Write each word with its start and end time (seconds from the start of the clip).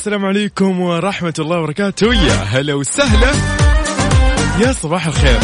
السلام 0.00 0.24
عليكم 0.24 0.80
ورحمة 0.80 1.34
الله 1.38 1.58
وبركاته. 1.58 2.14
يا 2.14 2.32
هلا 2.32 2.74
وسهلا. 2.74 3.32
يا 4.60 4.72
صباح 4.72 5.06
الخير. 5.06 5.38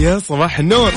يا 0.00 0.18
صباح 0.18 0.58
النور. 0.58 0.92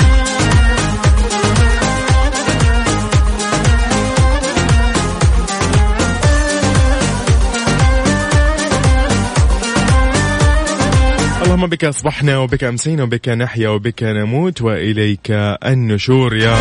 اللهم 11.41 11.67
بك 11.67 11.85
أصبحنا 11.85 12.37
وبك 12.37 12.63
أمسينا 12.63 13.03
وبك 13.03 13.29
نحيا 13.29 13.69
وبك 13.69 14.03
نموت 14.03 14.61
وإليك 14.61 15.31
النشور. 15.65 16.35
يا 16.35 16.55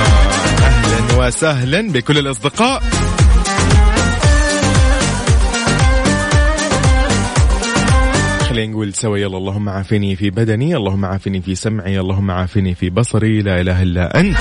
أهلا 0.63 1.27
وسهلا 1.27 1.93
بكل 1.93 2.19
الأصدقاء. 2.19 2.83
خلينا 8.53 8.72
نقول 8.72 8.95
سوا 8.95 9.19
يلا 9.19 9.39
اللهم 9.39 9.69
عافني 9.69 10.17
في 10.17 10.31
بدني 10.31 10.77
اللهم 10.77 11.05
عافني 11.05 11.42
في 11.42 11.55
سمعي 11.55 12.00
اللهم 12.00 12.31
عافني 12.31 12.75
في 12.75 12.91
بصري 12.91 13.42
لا 13.42 13.61
إله 13.61 13.83
إلا 13.83 14.20
أنت. 14.20 14.36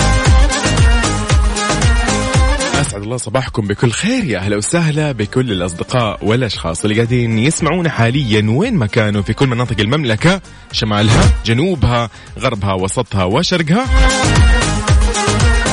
أسعد 2.81 3.01
الله 3.01 3.17
صباحكم 3.17 3.67
بكل 3.67 3.91
خير 3.91 4.23
يا 4.23 4.39
أهلا 4.39 4.57
وسهلا 4.57 5.11
بكل 5.11 5.51
الأصدقاء 5.51 6.25
والأشخاص 6.25 6.83
اللي 6.83 6.95
قاعدين 6.95 7.39
يسمعونا 7.39 7.89
حاليا 7.89 8.45
وين 8.49 8.75
ما 8.75 8.85
كانوا 8.85 9.21
في 9.21 9.33
كل 9.33 9.47
مناطق 9.47 9.79
المملكة 9.79 10.41
شمالها 10.71 11.33
جنوبها 11.45 12.09
غربها 12.39 12.73
وسطها 12.73 13.23
وشرقها. 13.23 13.85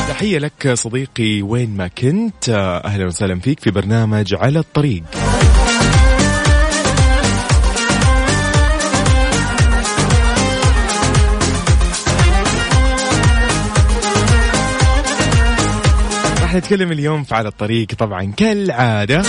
تحية 0.08 0.38
لك 0.38 0.74
صديقي 0.74 1.42
وين 1.42 1.76
ما 1.76 1.88
كنت 1.88 2.48
أهلا 2.84 3.06
وسهلا 3.06 3.40
فيك 3.40 3.60
في 3.60 3.70
برنامج 3.70 4.34
على 4.34 4.58
الطريق. 4.58 5.02
نتكلم 16.58 16.92
اليوم 16.92 17.24
في 17.24 17.34
على 17.34 17.48
الطريق 17.48 17.86
طبعا 17.98 18.32
كالعادة. 18.36 19.22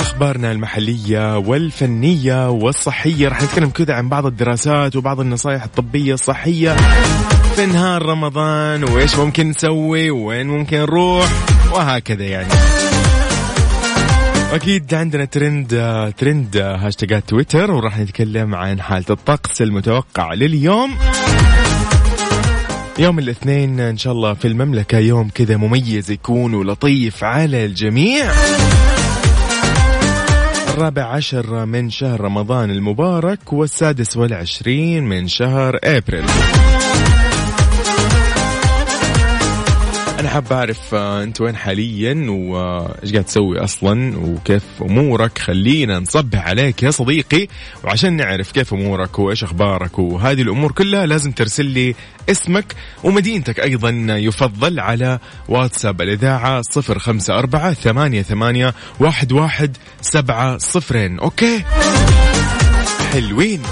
أخبارنا 0.00 0.52
المحلية 0.52 1.38
والفنية 1.38 2.50
والصحية. 2.50 3.28
راح 3.28 3.42
نتكلم 3.42 3.70
كذا 3.70 3.94
عن 3.94 4.08
بعض 4.08 4.26
الدراسات 4.26 4.96
وبعض 4.96 5.20
النصائح 5.20 5.62
الطبية 5.64 6.14
الصحية. 6.14 6.76
في 7.56 7.66
نهار 7.66 8.02
رمضان 8.02 8.84
وإيش 8.84 9.16
ممكن 9.16 9.48
نسوي؟ 9.48 10.10
وين 10.10 10.46
ممكن 10.46 10.76
نروح؟ 10.76 11.28
وهكذا 11.72 12.24
يعني. 12.24 12.48
أكيد 14.52 14.94
عندنا 14.94 15.24
trend 15.24 15.68
trend 16.18 16.56
هاشتاجات 16.56 17.28
تويتر 17.28 17.70
وراح 17.70 17.98
نتكلم 17.98 18.54
عن 18.54 18.80
حالة 18.80 19.06
الطقس 19.10 19.62
المتوقع 19.62 20.34
لليوم. 20.34 20.90
يوم 23.00 23.18
الاثنين 23.18 23.80
إن 23.80 23.96
شاء 23.96 24.12
الله 24.12 24.34
في 24.34 24.48
المملكة 24.48 24.98
يوم 24.98 25.28
كذا 25.28 25.56
مميز 25.56 26.10
يكون 26.10 26.54
ولطيف 26.54 27.24
على 27.24 27.64
الجميع. 27.64 28.32
الرابع 30.74 31.04
عشر 31.04 31.66
من 31.66 31.90
شهر 31.90 32.20
رمضان 32.20 32.70
المبارك 32.70 33.52
والسادس 33.52 34.16
والعشرين 34.16 35.04
من 35.04 35.28
شهر 35.28 35.78
أبريل. 35.84 36.24
أنا 40.20 40.28
حاب 40.28 40.52
أعرف 40.52 40.94
آه، 40.94 41.22
أنت 41.22 41.40
وين 41.40 41.56
حاليا؟ 41.56 42.26
وإيش 42.30 43.12
قاعد 43.12 43.24
تسوي 43.24 43.58
أصلا؟ 43.64 44.18
وكيف 44.18 44.62
أمورك؟ 44.82 45.38
خلينا 45.38 45.98
نصبح 45.98 46.48
عليك 46.48 46.82
يا 46.82 46.90
صديقي 46.90 47.48
وعشان 47.84 48.16
نعرف 48.16 48.52
كيف 48.52 48.74
أمورك 48.74 49.18
وإيش 49.18 49.44
أخبارك 49.44 49.98
وهذه 49.98 50.42
الأمور 50.42 50.72
كلها 50.72 51.06
لازم 51.06 51.30
ترسل 51.30 51.66
لي 51.66 51.94
اسمك 52.30 52.74
ومدينتك 53.04 53.60
أيضا 53.60 53.90
يفضل 54.08 54.80
على 54.80 55.18
واتساب 55.48 56.02
الإذاعة 56.02 56.62
054 56.76 57.74
ثمانية 57.74 58.22
ثمانية 58.22 58.74
واحد 59.00 59.32
واحد 59.32 59.76
سبعة 60.00 60.58
صفرين. 60.58 61.18
okay؟ 61.18 61.64
حلوين. 63.12 63.62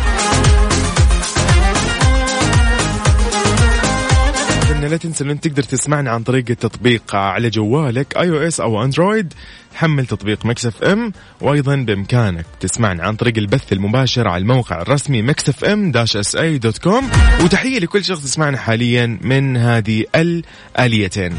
لا 4.88 4.96
تنسى 4.96 5.24
انك 5.24 5.40
تقدر 5.40 5.62
تسمعنا 5.62 6.10
عن 6.10 6.22
طريق 6.22 6.44
التطبيق 6.50 7.14
على 7.14 7.50
جوالك 7.50 8.16
iOS 8.16 8.30
أو 8.30 8.36
Android 8.36 9.34
حمل 9.74 10.06
تطبيق 10.06 10.46
Mix 10.46 10.66
FM 10.66 11.12
وأيضا 11.40 11.76
بإمكانك 11.76 12.46
تسمعنا 12.60 13.02
عن 13.02 13.16
طريق 13.16 13.38
البث 13.38 13.72
المباشر 13.72 14.28
على 14.28 14.42
الموقع 14.42 14.82
الرسمي 14.82 15.22
Mix 15.22 15.48
FM 15.48 15.90
dash 15.90 16.16
SA 16.16 16.36
dot 16.36 16.78
com. 16.78 17.10
وتحية 17.44 17.78
لكل 17.78 18.04
شخص 18.04 18.24
يسمعنا 18.24 18.58
حاليا 18.58 19.18
من 19.22 19.56
هذه 19.56 20.04
الآليتين. 20.14 21.34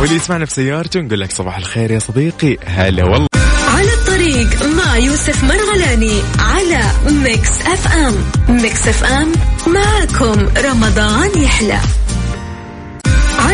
واللي 0.00 0.16
يسمعنا 0.16 0.44
في 0.44 0.52
سيارته 0.52 1.00
نقول 1.00 1.20
لك 1.20 1.32
صباح 1.32 1.56
الخير 1.56 1.90
يا 1.90 1.98
صديقي. 1.98 2.58
هلا 2.66 3.04
والله. 3.04 3.26
على 3.68 3.92
الطريق 3.94 4.66
مع 4.66 4.96
يوسف 4.96 5.44
مرغلاني 5.44 6.20
على 6.38 6.80
Mix 7.10 7.60
FM. 7.60 8.14
Mix 8.48 8.88
FM 8.88 9.32
معكم 9.66 10.48
رمضان 10.64 11.42
يحلى. 11.42 12.03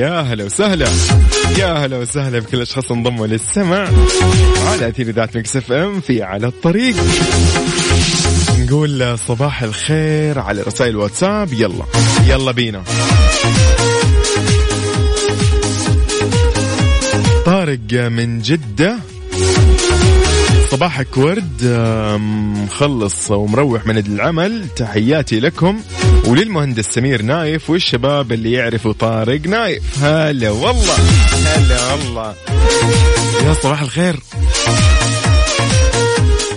يا 0.00 0.20
هلا 0.20 0.44
وسهلا. 0.44 0.88
يا 1.58 1.72
هلا 1.72 1.98
وسهلا 1.98 2.38
بكل 2.38 2.56
الاشخاص 2.56 2.90
انضموا 2.90 3.26
للسمع 3.26 3.88
على 4.66 4.88
أثير 4.88 5.08
إذاعة 5.08 5.28
Mix 5.34 5.56
FM 5.56 6.00
في 6.00 6.22
على 6.22 6.46
الطريق. 6.46 6.96
نقول 8.58 9.18
صباح 9.18 9.62
الخير 9.62 10.38
على 10.38 10.62
رسائل 10.62 10.96
واتساب. 10.96 11.52
يلا 11.52 11.84
يلا 12.26 12.52
بينا. 12.52 12.82
طارق 17.46 17.92
من 17.92 18.42
جدة. 18.42 18.96
صباحك 20.70 21.16
ورد 21.16 21.78
مخلص 22.64 23.30
ومروح 23.30 23.86
من 23.86 23.98
العمل. 23.98 24.64
تحياتي 24.76 25.40
لكم. 25.40 25.80
وللمهندس 26.26 26.84
سمير 26.84 27.22
نايف 27.22 27.70
والشباب 27.70 28.32
اللي 28.32 28.52
يعرفوا 28.52 28.92
طارق 28.92 29.40
نايف. 29.46 30.04
هلا 30.04 30.50
والله. 30.50 30.94
هلا 31.34 31.92
والله. 31.92 32.34
يا 33.46 33.52
صباح 33.62 33.82
الخير. 33.82 34.16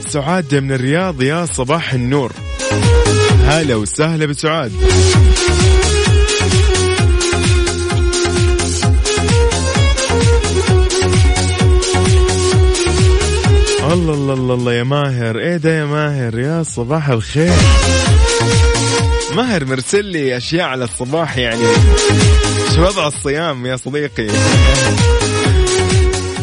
سعاد 0.10 0.56
من 0.56 0.72
الرياض 0.72 1.22
يا 1.22 1.46
صباح 1.46 1.94
النور. 1.94 2.32
هلا 3.46 3.76
وسهلا 3.76 4.26
بسعاد. 4.26 4.72
الله 13.94 14.14
الله 14.14 14.54
الله 14.54 14.74
يا 14.74 14.84
ماهر. 14.84 15.40
إيه 15.40 15.58
ده 15.58 15.80
يا 15.80 15.86
ماهر؟ 15.86 16.40
يا 16.40 16.64
صباح 16.64 17.10
الخير. 17.10 17.54
ماهر 19.36 19.66
مرسل 19.66 20.06
لي 20.06 20.38
أشياء 20.38 20.66
على 20.66 20.84
الصباح 20.84 21.38
يعني. 21.38 21.64
شو 22.76 22.84
وضع 22.84 23.08
الصيام 23.08 23.66
يا 23.66 23.76
صديقي؟ 23.76 24.28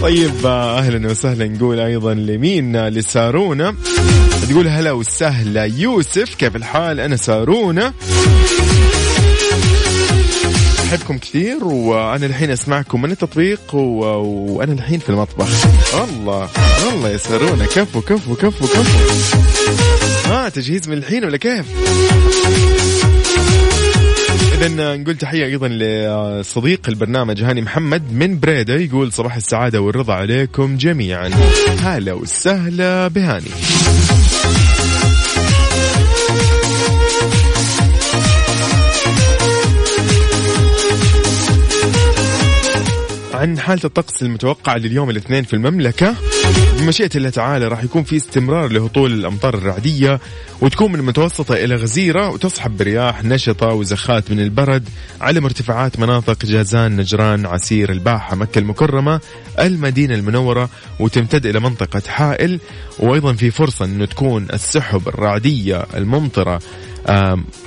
طيب 0.01 0.47
أهلا 0.47 1.11
وسهلا 1.11 1.49
نقول 1.49 1.81
أيضا 1.81 2.15
لمين؟ 2.15 2.89
لسارونا. 2.89 3.75
تقول 4.51 4.69
هلا 4.69 4.93
وسهلا. 4.93 5.65
يوسف 5.65 6.35
كيف 6.35 6.57
الحال؟ 6.57 7.01
أنا 7.01 7.17
سارونا. 7.17 7.93
أحبكم 10.85 11.19
كثير 11.19 11.65
وأنا 11.65 12.27
الحين 12.27 12.51
أسمعكم 12.51 13.03
من 13.03 13.11
التطبيق 13.11 13.75
و... 13.75 13.79
وأنا 14.57 14.73
الحين 14.73 14.99
في 14.99 15.11
المطبخ. 15.11 15.49
الله 15.95 16.49
الله 16.93 17.09
يا 17.09 17.17
سارونا. 17.17 17.65
كفو 17.67 18.01
كفو 18.01 18.35
كفو 18.35 18.67
كفو. 18.67 19.09
ها 20.31 20.47
آه 20.47 20.49
تجهيز 20.49 20.89
من 20.89 20.99
الحين 20.99 21.25
ولا 21.25 21.37
كيف؟ 21.37 21.67
اذا 24.61 24.97
نقول 24.97 25.17
تحية 25.17 25.45
أيضا 25.45 25.69
لصديق 25.69 26.81
البرنامج 26.89 27.43
هاني 27.43 27.63
محمد 27.63 28.13
من 28.13 28.41
بريدة 28.41 28.75
يقول 28.75 29.13
صباح 29.13 29.37
السعادة 29.37 29.81
والرضا 29.81 30.15
عليكم 30.15 30.77
جميعا. 30.77 31.29
هلا 31.81 32.13
وسهلا 32.13 33.09
بهاني. 33.09 33.51
عن 43.41 43.59
حالة 43.59 43.81
الطقس 43.85 44.23
المتوقعة 44.23 44.77
لليوم 44.77 45.11
الاثنين 45.11 45.45
في 45.45 45.55
المملكة. 45.55 46.15
بمشيئة 46.79 47.11
الله 47.17 47.31
تعالى 47.31 47.69
راح 47.69 47.85
يكون 47.85 48.03
في 48.03 48.17
استمرار 48.17 48.73
لهطول 48.73 49.13
الأمطار 49.13 49.55
الرعدية 49.55 50.21
وتكون 50.61 50.93
من 50.93 51.03
متوسطة 51.03 51.55
إلى 51.55 51.75
غزيرة 51.75 52.29
وتصحب 52.31 52.77
برياح 52.77 53.25
نشطة 53.25 53.67
وزخات 53.67 54.31
من 54.31 54.41
البرد 54.41 54.89
على 55.21 55.41
مرتفعات 55.41 55.99
مناطق 55.99 56.45
جازان 56.45 56.97
نجران 56.97 57.47
عسير 57.47 57.93
الباحة 57.93 58.37
مكة 58.37 58.59
المكرمة 58.59 59.21
المدينة 59.61 60.15
المنورة 60.15 60.71
وتمتد 60.99 61.47
إلى 61.47 61.61
منطقة 61.61 62.03
حائل. 62.09 62.61
وأيضا 62.99 63.33
في 63.33 63.51
فرصة 63.51 63.85
أنه 63.85 64.05
تكون 64.05 64.47
السحب 64.53 65.09
الرعدية 65.09 65.87
الممطرة 65.95 66.61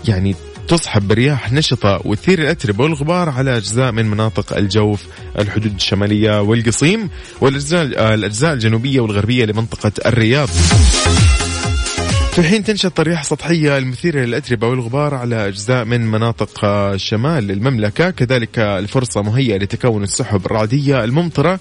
يعني 0.07 0.35
تصحب 0.67 1.07
برياح 1.07 1.53
نشطة 1.53 2.01
وتثير 2.05 2.39
الأتربة 2.39 2.83
والغبار 2.83 3.29
على 3.29 3.57
أجزاء 3.57 3.91
من 3.91 4.05
مناطق 4.05 4.57
الجوف 4.57 5.03
الحدود 5.39 5.75
الشمالية 5.75 6.41
والقصيم 6.41 7.09
والأجزاء 7.41 7.97
آه، 7.97 8.13
الأجزاء 8.13 8.53
الجنوبية 8.53 8.99
والغربية 8.99 9.45
لمنطقة 9.45 9.91
الرياض. 10.05 10.49
في 12.33 12.43
حين 12.43 12.63
تنشط 12.63 12.99
رياح 12.99 13.23
سطحية 13.23 13.77
المثيرة 13.77 14.19
للأتربة 14.19 14.67
والغبار 14.67 15.15
على 15.15 15.47
أجزاء 15.47 15.85
من 15.85 16.11
مناطق 16.11 16.65
آه، 16.65 16.97
شمال 16.97 17.51
المملكة 17.51 18.09
كذلك 18.09 18.59
الفرصة 18.59 19.21
مهيئة 19.21 19.57
لتكون 19.57 20.03
السحب 20.03 20.45
الرعدية 20.45 21.03
الممطرة. 21.03 21.59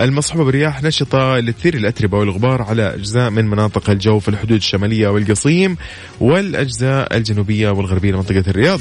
المصحوبة 0.00 0.44
برياح 0.44 0.82
نشطة 0.82 1.38
لتثير 1.38 1.74
الأتربة 1.74 2.18
والغبار 2.18 2.62
على 2.62 2.94
أجزاء 2.94 3.30
من 3.30 3.44
مناطق 3.44 3.90
الجوف 3.90 4.28
الحدود 4.28 4.56
الشمالية 4.56 5.08
والقصيم 5.08 5.76
والأجزاء 6.20 7.16
الجنوبية 7.16 7.70
والغربية 7.70 8.12
لمنطقة 8.12 8.44
الرياض. 8.48 8.80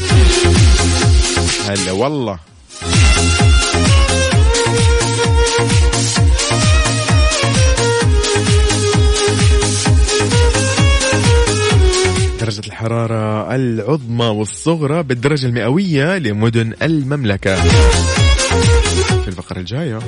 هلا 1.67 1.91
والله. 1.91 2.39
درجة 12.39 12.67
الحرارة 12.67 13.55
العظمى 13.55 14.25
والصغرى 14.25 15.03
بالدرجة 15.03 15.45
المئوية 15.45 16.17
لمدن 16.17 16.73
المملكة. 16.81 17.55
في 19.21 19.27
الفقرة 19.27 19.59
الجاية. 19.59 19.99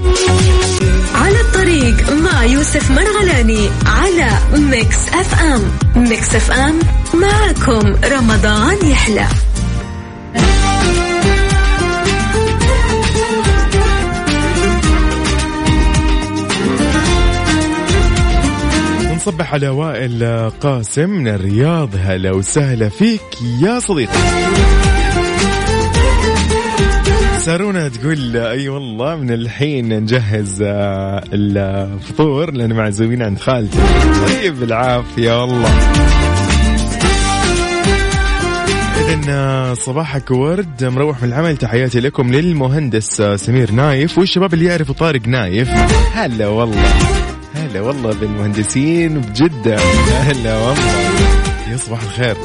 الطريق 1.73 2.13
مع 2.13 2.43
يوسف 2.43 2.91
مرغلاني 2.91 3.69
على 3.85 4.29
Mix 4.57 5.07
FM. 5.07 5.61
Mix 5.95 6.35
FM 6.35 6.79
معكم 7.13 7.95
رمضان 8.05 8.77
يحلى. 8.89 9.27
ونصبح 19.11 19.53
على 19.53 19.69
وائل 19.69 20.51
قاسم 20.61 21.09
من 21.09 21.27
الرياض. 21.27 21.89
هلا 21.99 22.31
وسهلا 22.31 22.89
فيك 22.89 23.21
يا 23.61 23.79
صديقي. 23.79 24.82
سارونا 27.45 27.87
تقول 27.89 28.37
أي 28.37 28.69
والله 28.69 29.15
من 29.15 29.31
الحين 29.31 29.99
نجهز 29.99 30.61
آه، 30.61 31.23
الفطور 31.33 32.51
لأن 32.51 32.73
معزومين 32.73 33.21
عند 33.21 33.39
خالتي. 33.39 33.77
طيب 34.27 34.59
بالعافية 34.59 35.41
والله. 35.41 35.69
إذا 39.09 39.73
صباحك 39.73 40.31
ورد 40.31 40.83
مروح 40.83 41.21
من 41.23 41.27
العمل. 41.27 41.57
تحياتي 41.57 41.99
لكم 41.99 42.31
للمهندس 42.31 43.21
آه، 43.21 43.35
سمير 43.35 43.71
نايف. 43.71 44.17
والشباب 44.17 44.53
اللي 44.53 44.65
يعرفوا 44.65 44.95
طارق 44.95 45.27
نايف 45.27 45.69
هلا 46.13 46.47
والله. 46.47 46.93
هلا 47.55 47.81
والله 47.81 48.13
بالمهندسين 48.13 49.19
بجدة. 49.19 49.77
هلا 50.19 50.57
والله. 50.57 50.83
يا 51.71 51.77
صباح 51.77 52.03
الخير. 52.03 52.35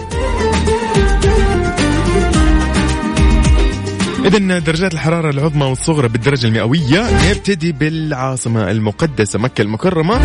إذا 4.25 4.59
درجات 4.59 4.95
الحرارة 4.95 5.31
العظمى 5.31 5.65
والصغرى 5.65 6.09
بالدرجة 6.09 6.47
المئوية 6.47 7.31
نبتدي 7.31 7.73
بالعاصمة 7.73 8.71
المقدسة 8.71 9.39
مكة 9.39 9.63
المكرمة. 9.63 10.21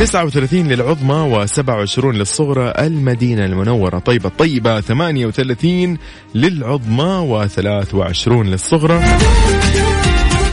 39 0.00 0.68
للعظمى 0.68 1.46
و27 1.46 2.04
للصغرى 2.04 2.72
المدينة 2.78 3.44
المنورة. 3.44 3.98
طيبة 3.98 4.28
الطيبة 4.28 4.80
38 4.80 5.98
للعظمى 6.34 7.48
و23 7.48 8.28
للصغرى. 8.28 9.02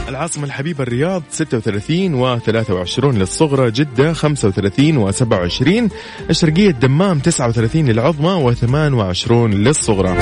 العاصمة 0.08 0.44
الحبيبة 0.44 0.82
الرياض 0.82 1.22
36 1.30 2.38
و23 2.38 3.04
للصغرى. 3.04 3.70
جدة 3.70 4.12
35 4.12 5.12
و27 5.12 5.90
الشرقية 6.30 6.70
الدمام 6.70 7.18
39 7.18 7.86
للعظمى 7.86 8.54
و28 8.54 9.32
للصغرى. 9.32 10.18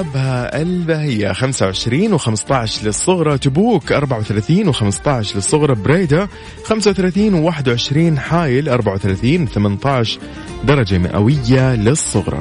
أبها 0.00 0.62
البهية 0.62 1.32
25 1.32 2.18
و15 2.18 2.84
للصغرى 2.84 3.38
تبوك 3.38 3.92
34 3.92 4.72
و15 4.72 5.08
للصغرى 5.08 5.74
بريدة 5.74 6.28
35 6.64 7.52
و21 7.52 8.18
حايل 8.18 8.68
34 8.68 9.46
18 9.46 10.20
درجة 10.64 10.98
مئوية 10.98 11.74
للصغرى. 11.74 12.40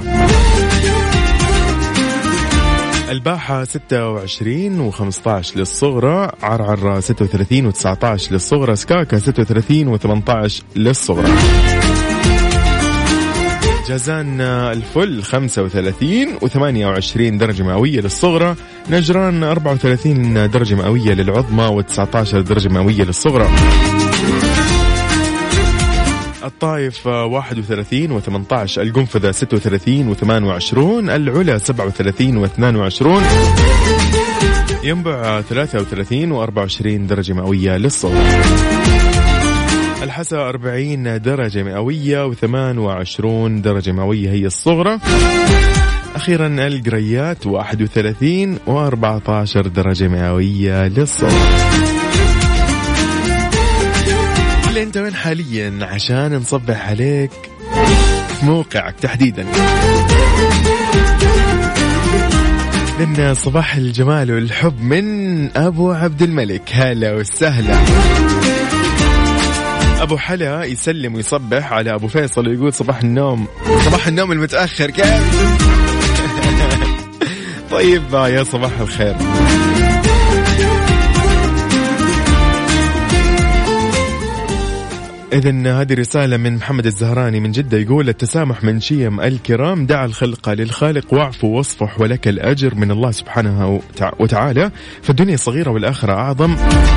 الباحة 3.09 3.63
26 3.63 4.91
و15 4.91 5.57
للصغرى 5.57 6.31
عرعر 6.41 6.99
36 6.99 7.71
و19 7.71 8.31
للصغرى 8.31 8.75
سكاكا 8.75 9.17
36 9.17 9.97
و18 9.97 10.51
للصغرى. 10.75 11.29
جازان 13.89 14.41
الفل 14.41 15.23
35 15.23 16.39
و28 16.39 17.17
درجة 17.17 17.63
مئوية 17.63 17.99
للصغرى. 18.01 18.55
نجران 18.89 19.43
34 19.43 20.49
درجة 20.51 20.75
مئوية 20.75 21.13
للعظمى 21.13 21.83
و19 21.83 22.35
درجة 22.35 22.69
مئوية 22.69 23.03
للصغرى. 23.03 23.49
الطائف 26.43 27.07
31 27.07 28.21
و18 28.21 28.77
القنفذة 28.77 29.31
36 29.31 30.15
و28 30.15 30.77
العلا 31.09 31.57
37 31.57 32.47
و22 32.47 33.07
ينبع 34.83 35.41
33 35.41 36.45
و24 36.45 36.81
درجة 37.07 37.33
مئوية 37.33 37.77
للصغرى. 37.77 38.78
الحسا 40.03 40.37
40 40.37 41.21
درجة 41.21 41.63
مئوية 41.63 42.31
و28 42.31 43.61
درجة 43.61 43.91
مئوية 43.91 44.29
هي 44.31 44.45
الصغرى. 44.45 44.99
أخيرا 46.15 46.47
القريات 46.47 47.45
31 47.47 48.57
و14 48.67 49.67
درجة 49.67 50.07
مئوية 50.07 50.87
للصغرى 50.87 51.33
اللي 54.69 54.83
انت 54.83 54.97
وين 54.97 55.13
حاليا 55.13 55.79
عشان 55.81 56.35
نصبح 56.35 56.89
عليك 56.89 57.31
في 58.39 58.45
موقعك 58.45 58.95
تحديدا. 59.01 59.45
لنا 62.99 63.33
صباح 63.33 63.75
الجمال 63.75 64.31
والحب 64.31 64.81
من 64.81 65.57
أبو 65.57 65.91
عبد 65.91 66.21
الملك. 66.21 66.69
هلا 66.73 67.13
وسهلا. 67.13 67.75
أبو 69.99 70.17
حلا 70.17 70.63
يسلم 70.63 71.15
ويصبح 71.15 71.73
على 71.73 71.93
أبو 71.93 72.07
فيصل 72.07 72.47
ويقول 72.47 72.73
صباح 72.73 72.99
النوم. 72.99 73.47
صباح 73.85 74.07
النوم 74.07 74.31
المتأخر 74.31 74.91
كيف؟ 74.91 75.11
طيب 77.71 78.13
يا 78.13 78.43
صباح 78.43 78.79
الخير. 78.79 79.15
إذا 85.33 85.81
هذه 85.81 85.93
رسالة 85.93 86.37
من 86.37 86.55
محمد 86.55 86.85
الزهراني 86.85 87.39
من 87.39 87.51
جدة. 87.51 87.77
يقول 87.77 88.09
التسامح 88.09 88.63
من 88.63 88.79
شيم 88.79 89.21
الكرام 89.21 89.85
دع 89.85 90.05
الخلق 90.05 90.49
للخالق 90.49 91.13
واعفو 91.13 91.47
واصفح 91.47 92.01
ولك 92.01 92.27
الأجر 92.27 92.75
من 92.75 92.91
الله 92.91 93.11
سبحانه 93.11 93.81
وتعالى. 94.19 94.71
فالدنيا 95.01 95.35
صغيرة 95.35 95.71
والآخرة 95.71 96.13
أعظم. 96.13 96.55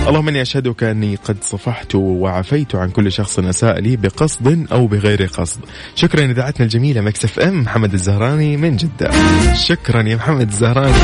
اللهم 0.08 0.28
إني 0.28 0.42
أشهدك 0.42 0.82
أني 0.82 1.16
قد 1.24 1.36
صفحت 1.42 1.94
وعفيت 1.94 2.74
عن 2.74 2.90
كل 2.90 3.12
شخص 3.12 3.38
أساء 3.38 3.80
لي 3.80 3.96
بقصد 3.96 4.66
أو 4.72 4.86
بغير 4.86 5.22
قصد. 5.22 5.60
شكرا 5.94 6.24
إذاعتنا 6.24 6.64
الجميلة 6.64 7.00
مكسف 7.00 7.38
أم 7.38 7.60
محمد 7.60 7.92
الزهراني 7.92 8.56
من 8.56 8.76
جدة. 8.76 9.10
شكرا 9.54 10.02
يا 10.02 10.16
محمد 10.16 10.48
الزهراني. 10.48 10.98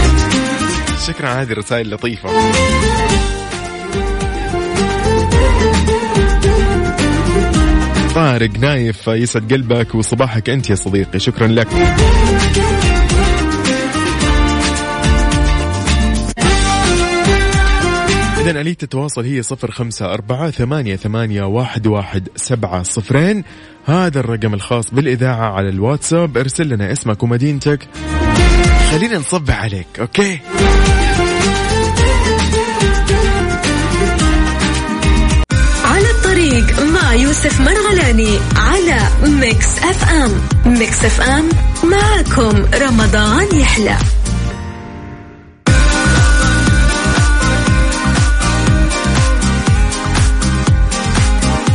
شكرا 1.07 1.29
على 1.29 1.43
هذه 1.43 1.53
الرسائل 1.53 1.87
اللطيفة 1.87 2.29
طارق 8.15 8.59
نايف 8.59 9.09
يسعد 9.09 9.53
قلبك 9.53 9.95
وصباحك 9.95 10.51
أنت 10.51 10.71
يا 10.71 10.75
صديقي. 10.75 11.19
شكرا 11.19 11.47
لك. 11.47 11.69
إذا 18.39 18.61
آلية 18.61 18.77
التواصل 18.83 19.25
هي 19.25 19.43
صفر 19.43 19.71
خمسة 19.71 20.13
أربعة 20.13 20.51
ثمانية, 20.51 20.97
ثمانية 20.97 21.43
واحد, 21.43 21.87
واحد 21.87 22.29
سبعة 22.37 22.83
صفرين. 22.83 23.45
هذا 23.85 24.21
الرقم 24.21 24.55
الخاص 24.55 24.95
بالإذاعة 24.95 25.53
على 25.53 25.69
الواتساب. 25.69 26.39
ارسل 26.39 26.69
لنا 26.69 26.93
اسمك 26.93 27.23
ومدينتك. 27.23 27.89
خلينا 28.91 29.19
نصبح 29.19 29.63
عليك 29.63 29.87
أوكي؟ 30.01 30.39
مع 37.09 37.15
يوسف 37.15 37.61
مرغلاني 37.61 38.39
على 38.57 38.99
Mix 39.23 39.79
FM. 39.79 40.41
Mix 40.67 41.05
FM 41.05 41.49
معكم 41.85 42.65
رمضان 42.75 43.61
يحلى. 43.61 43.97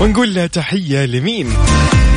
ونقول 0.01 0.49
تحية 0.49 1.05
لمين؟ 1.05 1.53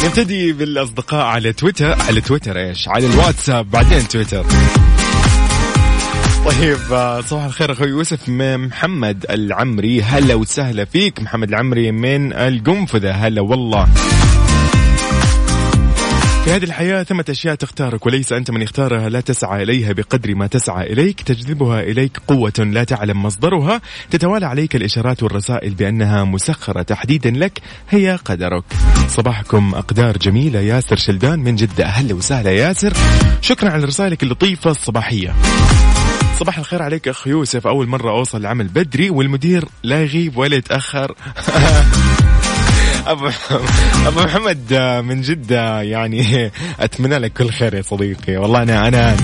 نبتدي 0.04 0.52
بالأصدقاء 0.52 1.24
على 1.24 1.52
تويتر 1.52 1.96
على 2.08 2.20
تويتر 2.20 2.58
إيش؟ 2.58 2.88
على 2.88 3.06
الواتساب 3.06 3.70
بعدين 3.70 4.08
تويتر. 4.08 4.46
طيب 6.46 6.92
آه، 6.92 7.20
صباح 7.20 7.44
الخير 7.44 7.72
أخوي 7.72 7.88
يوسف 7.88 8.28
محمد 8.28 9.26
العمري. 9.30 10.02
هلا 10.02 10.34
وسهلا 10.34 10.84
فيك. 10.84 11.20
محمد 11.20 11.48
العمري 11.48 11.92
من 11.92 12.32
القنفذة. 12.32 13.12
هلا 13.12 13.40
والله. 13.40 13.84
في 16.44 16.50
هذه 16.52 16.64
الحياة 16.64 17.02
ثمة 17.02 17.24
أشياء 17.30 17.54
تختارك 17.54 18.06
وليس 18.06 18.32
أنت 18.32 18.50
من 18.50 18.62
يختارها. 18.62 19.08
لا 19.08 19.20
تسعى 19.20 19.62
إليها 19.62 19.92
بقدر 19.92 20.34
ما 20.34 20.46
تسعى 20.46 20.92
إليك. 20.92 21.20
تجذبها 21.20 21.80
إليك 21.80 22.18
قوة 22.28 22.52
لا 22.58 22.84
تعلم 22.84 23.22
مصدرها. 23.22 23.80
تتوالى 24.10 24.46
عليك 24.46 24.76
الإشارات 24.76 25.22
والرسائل 25.22 25.74
بأنها 25.74 26.24
مسخرة 26.24 26.82
تحديدا 26.82 27.30
لك. 27.30 27.60
هي 27.90 28.18
قدرك. 28.24 28.64
صباحكم 29.08 29.74
أقدار 29.74 30.16
جميلة. 30.16 30.60
ياسر 30.60 30.96
شلدان 30.96 31.38
من 31.38 31.56
جدة. 31.56 31.84
أهلا 31.84 32.14
وسهلا 32.14 32.50
ياسر. 32.50 32.92
شكرا 33.40 33.70
على 33.70 33.84
رسائلك 33.84 34.22
اللطيفة 34.22 34.70
الصباحية. 34.70 35.34
صباح 36.40 36.58
الخير 36.58 36.82
عليك 36.82 37.08
أخ 37.08 37.26
يوسف. 37.26 37.66
أول 37.66 37.86
مرة 37.86 38.10
أوصل 38.10 38.38
العمل 38.38 38.68
بدري 38.68 39.10
والمدير 39.10 39.64
لا 39.82 40.02
يغيب 40.02 40.36
ولا 40.36 40.56
يتأخر. 40.56 41.14
ابو 43.06 43.30
أبو 44.06 44.20
محمد 44.20 44.74
من 45.04 45.20
جدة 45.20 45.82
يعني 45.82 46.50
أتمنى 46.80 47.18
لك 47.18 47.32
كل 47.32 47.50
خير 47.50 47.74
يا 47.74 47.82
صديقي. 47.82 48.36
والله 48.36 48.62
أنا 48.62 48.88
أنا 48.88 49.16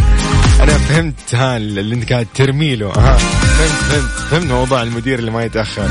أنا 0.60 0.78
فهمت 0.78 1.34
ها 1.34 1.56
اللي 1.56 1.94
أنت 1.94 2.12
قاعد 2.12 2.26
ترمي 2.34 2.76
له. 2.76 2.92
فهمت 2.92 3.20
فهمت 3.20 4.10
فهمت 4.30 4.50
موضوع 4.50 4.82
المدير 4.82 5.18
اللي 5.18 5.30
ما 5.30 5.44
يتأخر. 5.44 5.88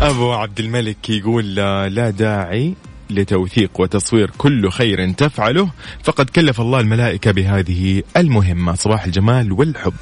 أبو 0.00 0.32
عبد 0.32 0.60
الملك 0.60 1.10
يقول 1.10 1.54
لا 1.54 2.10
داعي 2.10 2.74
لتوثيق 3.10 3.70
وتصوير 3.80 4.30
كل 4.38 4.70
خير 4.70 5.12
تفعله 5.12 5.70
فقد 6.02 6.30
كلف 6.30 6.60
الله 6.60 6.80
الملائكة 6.80 7.30
بهذه 7.30 8.02
المهمة. 8.16 8.74
صباح 8.74 9.04
الجمال 9.04 9.52
والحب. 9.52 9.94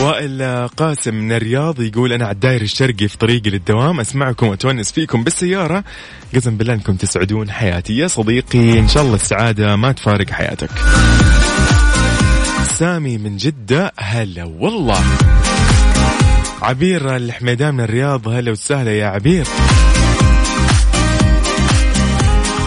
وائل 0.00 0.68
قاسم 0.76 1.14
من 1.14 1.32
الرياض 1.32 1.80
يقول 1.80 2.12
أنا 2.12 2.24
على 2.24 2.34
الداير 2.34 2.62
الشرقي 2.62 3.08
في 3.08 3.18
طريقي 3.18 3.50
للدوام 3.50 4.00
أسمعكم 4.00 4.46
وأتونس 4.46 4.92
فيكم 4.92 5.24
بالسيارة. 5.24 5.84
قسم 6.34 6.56
بالله 6.56 6.74
أنكم 6.74 6.96
تسعدون 6.96 7.50
حياتي 7.50 7.96
يا 7.96 8.06
صديقي. 8.06 8.78
إن 8.78 8.88
شاء 8.88 9.02
الله 9.02 9.14
السعادة 9.14 9.76
ما 9.76 9.92
تفارق 9.92 10.30
حياتك. 10.30 10.70
سامي 12.78 13.18
من 13.18 13.36
جدة 13.36 13.92
هلا 13.98 14.44
والله. 14.44 15.00
عبير 16.62 17.16
الحميدان 17.16 17.74
من 17.74 17.84
الرياض 17.84 18.28
هلا 18.28 18.50
وسهلا 18.50 18.92
يا 18.98 19.06
عبير. 19.06 19.46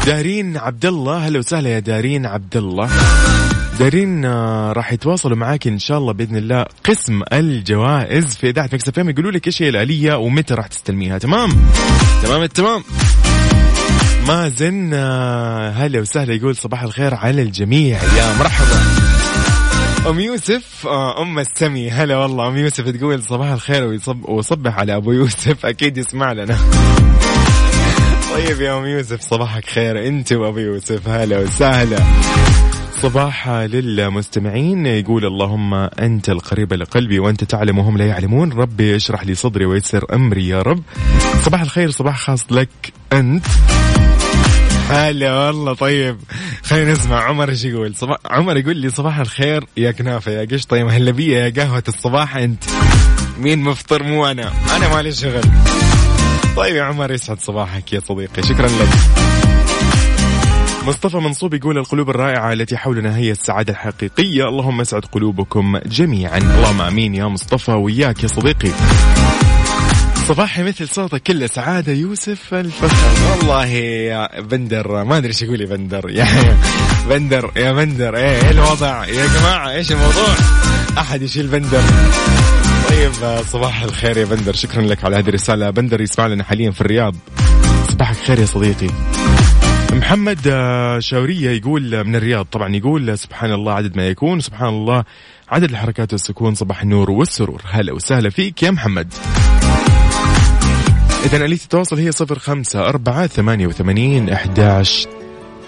دارين 0.06 0.58
عبد 0.58 0.86
الله 0.86 1.28
هلا 1.28 1.40
وسهلا 1.40 1.70
يا 1.70 1.80
دارين 1.80 2.26
عبد 2.26 2.58
الله 2.58 2.90
دارين 3.80 4.26
آه، 4.26 4.72
راح 4.72 4.94
يتواصلوا 4.94 5.38
معاك 5.38 5.68
إن 5.68 5.80
شاء 5.80 5.98
الله 5.98 6.14
بإذن 6.14 6.38
الله 6.38 6.66
قسم 6.84 7.22
الجوائز 7.34 8.26
في 8.38 8.50
إذاعة 8.50 8.70
Mix 8.74 8.88
F 8.88 8.98
يقولوا 8.98 9.32
لك 9.32 9.48
إيش 9.48 9.62
هي 9.62 9.70
الآلية 9.70 10.14
ومتى 10.18 10.54
راح 10.54 10.68
تستلميها. 10.68 11.18
تمام؟ 11.18 11.50
تمام 12.24 12.42
التمام. 12.44 12.84
مازن 14.28 14.92
آه، 14.94 15.70
هلا 15.70 16.00
وسهلا 16.00 16.34
يقول 16.34 16.56
صباح 16.56 16.84
الخير 16.84 17.14
على 17.14 17.42
الجميع. 17.42 18.04
يا 18.04 18.38
مرحبا. 18.40 19.07
أم 20.10 20.20
يوسف 20.20 20.88
آه، 20.88 21.22
أم 21.22 21.40
السمي. 21.40 21.92
هلا 21.92 22.18
والله 22.18 22.48
أم 22.48 22.58
يوسف 22.58 22.90
تقول 22.90 23.24
صباح 23.24 23.52
الخير 23.52 23.84
ويصب 23.84 24.30
وصبح 24.30 24.80
على 24.80 24.96
أبو 24.96 25.12
يوسف. 25.12 25.66
أكيد 25.66 25.98
يسمع 25.98 26.32
لنا. 26.32 26.58
طيب 28.34 28.62
يا 28.62 28.78
أم 28.78 28.86
يوسف 28.86 29.22
صباحك 29.22 29.66
خير. 29.66 30.08
أنت 30.08 30.34
وأبو 30.34 30.58
يوسف 30.58 31.10
هلا 31.10 31.40
وسهلا. 31.40 31.98
صباح 33.02 33.50
للمستمعين. 33.50 34.86
يقول 34.86 35.26
اللهم 35.26 35.74
أنت 35.74 36.30
القريب 36.30 36.74
لقلبي 36.74 37.20
وأنت 37.20 37.44
تعلم 37.44 37.78
وهم 37.78 37.98
لا 37.98 38.06
يعلمون. 38.06 38.52
ربي 38.52 38.96
اشرح 38.96 39.24
لي 39.24 39.36
صدري 39.36 39.66
ويسر 39.66 40.06
أمري 40.14 40.48
يا 40.48 40.62
رب. 40.62 40.84
صباح 41.46 41.62
الخير 41.62 41.92
صباح 41.92 42.18
خاص 42.20 42.46
لك 42.52 42.70
أنت. 43.14 43.46
هلا 44.90 45.48
والله 45.48 45.74
طيب. 45.74 46.18
خلينا 46.64 46.92
نسمع 46.92 47.24
عمر 47.24 47.50
إيش 47.50 47.66
يقول. 47.66 47.96
صباح 47.96 48.18
عمر 48.26 48.58
يقول 48.58 48.78
لي 48.78 48.90
صباح 48.90 49.20
الخير 49.20 49.64
يا 49.78 49.92
كنافة 49.92 50.32
يا 50.32 50.48
قشطة 50.52 50.78
يا 50.78 50.84
مهلبيه 50.84 51.38
يا 51.38 51.64
قهوة 51.64 51.84
الصباح 51.88 52.36
أنت 52.36 52.64
مين 53.40 53.60
مفطر 53.60 54.04
مو 54.04 54.26
أنا؟ 54.26 54.54
أنا 54.76 54.96
مالي 54.96 55.12
شغل. 55.12 55.44
طيب 56.58 56.76
يا 56.76 56.84
عمر 56.84 57.12
يسعد 57.12 57.40
صباحك 57.40 57.94
يا 57.94 58.00
صديقي. 58.00 58.44
شكرا 58.44 58.68
لك. 58.68 58.90
مصطفى 60.88 61.18
منصوب 61.18 61.54
يقول 61.54 61.78
القلوب 61.78 62.10
الرائعة 62.10 62.54
التي 62.54 62.78
حولنا 62.78 63.18
هي 63.18 63.32
السعادة 63.32 63.74
الحقيقية. 63.74 64.50
اللهم 64.50 64.82
اسعد 64.82 65.06
قلوبكم 65.06 65.78
جميعا. 65.78 66.38
اللهم 66.38 66.82
آمين 66.82 67.16
يا 67.16 67.26
مصطفى 67.26 67.72
وياك 67.72 68.24
يا 68.24 68.28
صديقي. 68.28 68.72
صباحي 70.28 70.64
مثل 70.64 70.88
صوتك 70.88 71.24
كله 71.24 71.48
سعادة 71.48 71.94
يوسف 71.94 72.54
الفخر. 72.54 73.32
والله 73.32 73.66
يا 73.66 74.42
بندر 74.42 75.04
ما 75.04 75.18
أدري 75.18 75.28
إيش 75.28 75.42
يقول 75.42 75.62
يا 75.62 75.66
بندر. 75.66 76.10
يا 76.10 76.28
بندر 77.10 77.52
يا 77.56 77.72
بندر 77.72 78.18
إيه, 78.18 78.44
إيه 78.44 78.52
الوضع؟ 78.52 79.06
يا 79.06 79.28
جماعة 79.28 79.72
إيش 79.72 79.92
الموضوع؟ 79.92 80.36
أحد 80.98 81.22
يشيل 81.22 81.48
بندر. 81.48 81.82
طيب 82.90 83.42
صباح 83.42 83.84
الخير 83.84 84.18
يا 84.18 84.26
بندر. 84.26 84.54
شكرا 84.54 84.82
لك 84.82 85.06
على 85.06 85.16
هذه 85.16 85.30
الرسالة. 85.30 85.70
بندر 85.70 86.02
يسمع 86.02 86.28
لنا 86.28 86.44
حاليا 86.44 86.72
في 86.72 86.82
الرياض. 86.82 87.16
صباحك 87.90 88.18
خير 88.18 88.40
يا 88.40 88.46
صديقي. 88.46 88.90
محمد 89.94 90.48
آه، 90.48 91.00
شاورية 91.00 91.50
يقول 91.50 92.04
من 92.04 92.16
الرياض. 92.16 92.46
طبعا 92.46 92.76
يقول 92.76 93.18
سبحان 93.18 93.52
الله 93.52 93.74
عدد 93.74 93.98
ما 93.98 94.08
يكون 94.08 94.40
سبحان 94.40 94.70
الله 94.70 95.04
عدد 95.50 95.70
الحركات 95.70 96.14
والسكون 96.14 96.56
صباح 96.56 96.82
النور 96.82 97.12
والسرور. 97.12 97.62
هلا 97.70 97.94
وسهلا 97.94 98.30
فيك 98.30 98.64
يا 98.64 98.72
محمد. 98.72 99.14
إذا 101.26 101.46
آلية 101.46 101.56
التواصل 101.56 102.00
هي 102.00 102.12
صفر 102.12 102.40
خمسة 102.40 102.80
أربعة 102.80 103.28
ثمانية 103.28 103.68
وثمانين 103.68 104.30
أحداش 104.30 105.08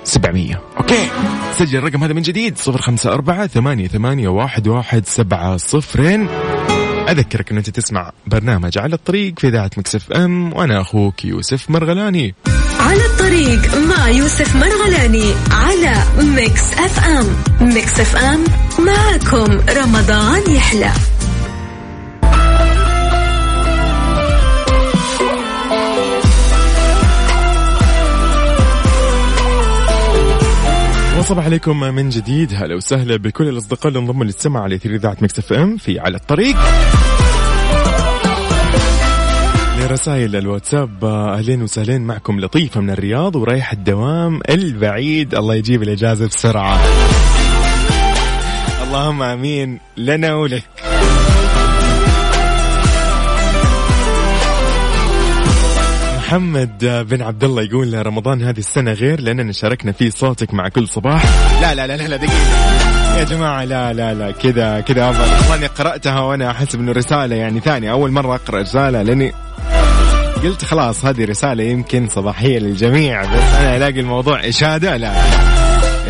سبعمية. 0.04 0.62
أوكي. 0.78 1.08
سجل 1.58 1.78
الرقم 1.78 2.04
هذا 2.04 2.14
من 2.14 2.22
جديد. 2.22 2.58
صفر 2.58 2.82
خمسة 2.82 3.14
أربعة 3.14 3.48
ثمانية 3.48 3.88
ثمانية 3.88 4.28
واحد 4.28 4.68
واحد 4.68 5.06
سبعة 5.08 5.58
صفرين. 5.58 6.28
أذكرك 7.10 7.52
أن 7.52 7.58
أنت 7.58 7.70
تسمع 7.70 8.12
برنامج 8.28 8.78
على 8.78 8.96
الطريق 8.96 9.40
في 9.40 9.48
إذاعة 9.48 9.72
Mix 9.78 10.12
FM 10.12 10.54
وأنا 10.54 10.82
أخوك 10.82 11.26
يوسف 11.26 11.70
مرغلاني. 11.70 12.36
على 12.80 13.06
الطريق 13.06 13.78
مع 13.78 14.10
يوسف 14.10 14.56
مرغلاني 14.56 15.34
على 15.52 16.04
Mix 16.36 16.74
FM. 16.74 17.28
Mix 17.74 18.00
FM 18.00 18.44
معكم 18.80 19.60
رمضان 19.70 20.56
يحلى. 20.56 20.92
وصباح 31.30 31.46
عليكم 31.46 31.80
من 31.80 32.10
جديد. 32.10 32.54
هلا 32.54 32.76
وسهلا 32.76 33.16
بكل 33.18 33.48
الأصدقاء 33.50 33.88
اللي 33.88 34.00
انضموا 34.00 34.26
للسمع 34.26 34.64
على 34.64 34.76
اثير 34.76 34.96
إذاعة 34.96 35.18
Mix 35.22 35.40
FM 35.40 35.78
في 35.78 36.00
على 36.00 36.18
الطريق. 36.18 36.56
لرسائل 39.80 40.36
الواتساب 40.36 41.06
أهلين 41.06 41.62
وسهلين 41.62 42.02
معكم 42.02 42.40
لطيفة 42.40 42.82
من 42.82 42.90
الرياض 42.90 43.36
ورايح 43.36 43.72
الدوام 43.72 44.40
البعيد. 44.50 45.36
الله 45.36 45.56
يجيب 45.56 45.84
الإجازة 45.84 46.28
بسرعة. 46.28 46.80
اللهم 48.84 49.22
آمين. 49.24 49.80
لنا 49.98 50.36
ولك. 50.36 50.64
محمد 56.30 57.06
بن 57.10 57.22
عبد 57.22 57.44
الله 57.44 57.62
يقول 57.64 58.06
رمضان 58.08 58.44
هذه 58.44 58.58
السنة 58.58 58.94
غير 58.94 59.22
لأننا 59.22 59.52
شاركنا 59.52 59.92
فيه 59.92 60.10
صوتك 60.10 60.54
مع 60.54 60.68
كل 60.68 60.88
صباح. 60.88 61.24
لا 61.62 61.76
لا 61.76 61.88
لا 61.88 62.08
لا, 62.08 62.18
دقيقة. 62.18 63.18
يا 63.18 63.24
جماعة 63.24 63.64
لا 63.64 63.94
لا 63.94 64.14
لا 64.14 64.32
كذا 64.32 64.80
كذا 64.80 65.10
أظني 65.10 65.68
قرأتها 65.68 66.20
وأنا 66.20 66.52
أحس 66.52 66.76
إنه 66.76 66.92
رسالة 66.92 67.36
يعني 67.36 67.60
ثانية. 67.60 67.92
أول 67.92 68.12
مرة 68.12 68.36
أقرأ 68.36 68.62
رسالة 68.62 69.02
لأني 69.02 69.34
قلت 70.44 70.66
خلاص 70.66 71.06
هذه 71.06 71.26
رسالة 71.26 71.64
يمكن 71.64 72.08
صباحية 72.08 72.60
للجميع 72.60 73.22
بس 73.22 73.56
أنا 73.60 73.78
ألاقي 73.78 74.00
الموضوع 74.00 74.48
إشادة 74.48 74.98
لا 74.98 75.14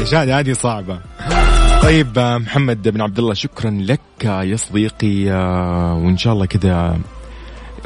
إشادة 0.01 0.39
هذه 0.39 0.53
صعبة. 0.53 0.99
طيب 1.83 2.19
محمد 2.19 2.87
بن 2.87 3.01
عبد 3.01 3.19
الله 3.19 3.33
شكرا 3.33 3.71
لك 3.71 4.01
يا 4.23 4.55
صديقي 4.55 5.29
وإن 6.03 6.17
شاء 6.17 6.33
الله 6.33 6.45
كذا 6.45 6.99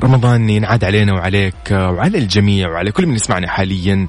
رمضان 0.04 0.50
ينعاد 0.50 0.84
علينا 0.84 1.14
وعليك 1.14 1.72
وعلى 1.72 2.18
الجميع 2.18 2.70
وعلى 2.70 2.92
كل 2.92 3.06
من 3.08 3.16
يسمعنا 3.16 3.48
حاليا 3.48 4.08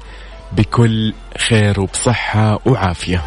بكل 0.53 1.13
خير 1.39 1.81
وبصحة 1.81 2.61
وعافية. 2.67 3.23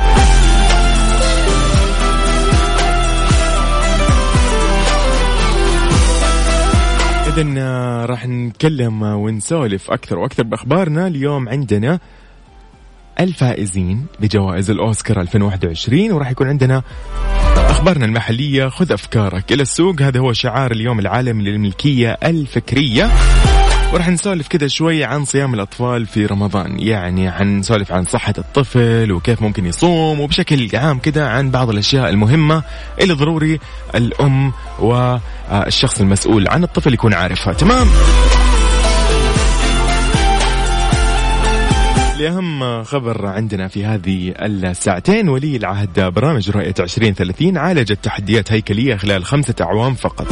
إذا 7.27 8.05
راح 8.05 8.27
نتكلم 8.27 9.03
ونسولف 9.03 9.91
أكثر 9.91 10.19
وأكثر 10.19 10.43
بأخبارنا. 10.43 11.07
اليوم 11.07 11.49
عندنا 11.49 11.99
الفائزين 13.19 14.05
بجوائز 14.19 14.71
الأوسكار 14.71 15.21
2021 15.21 16.11
وراح 16.11 16.31
يكون 16.31 16.47
عندنا 16.47 16.83
أخبارنا 17.55 18.05
المحلية. 18.05 18.67
خذ 18.69 18.91
أفكارك 18.91 19.51
إلى 19.51 19.61
السوق. 19.61 20.01
هذا 20.01 20.19
هو 20.19 20.33
شعار 20.33 20.71
اليوم 20.71 20.99
العالمي 20.99 21.43
للملكية 21.43 22.17
الفكرية. 22.23 23.09
وراح 23.93 24.09
نسولف 24.09 24.47
كذا 24.47 24.67
شوي 24.67 25.03
عن 25.03 25.25
صيام 25.25 25.53
الأطفال 25.53 26.05
في 26.05 26.25
رمضان 26.25 26.79
يعني 26.79 27.31
حنسولف 27.31 27.91
عن 27.91 28.03
صحة 28.03 28.33
الطفل 28.37 29.11
وكيف 29.11 29.41
ممكن 29.41 29.65
يصوم 29.65 30.19
وبشكل 30.19 30.69
عام 30.73 30.99
كذا 30.99 31.27
عن 31.27 31.51
بعض 31.51 31.69
الأشياء 31.69 32.09
المهمة 32.09 32.63
اللي 33.01 33.13
ضروري 33.13 33.59
الأم 33.95 34.53
والشخص 34.79 36.01
المسؤول 36.01 36.47
عن 36.47 36.63
الطفل 36.63 36.93
يكون 36.93 37.13
عارفها. 37.13 37.53
تمام؟ 37.53 37.87
لأهم 42.19 42.83
خبر 42.83 43.25
عندنا 43.25 43.67
في 43.67 43.85
هذه 43.85 44.33
الساعتين 44.41 45.29
ولي 45.29 45.55
العهد 45.55 45.99
برامج 45.99 46.49
رؤية 46.49 46.73
2030 46.79 47.57
عالجت 47.57 48.03
تحديات 48.03 48.51
هيكلية 48.51 48.95
خلال 48.95 49.25
خمسة 49.25 49.55
أعوام 49.61 49.93
فقط. 49.93 50.27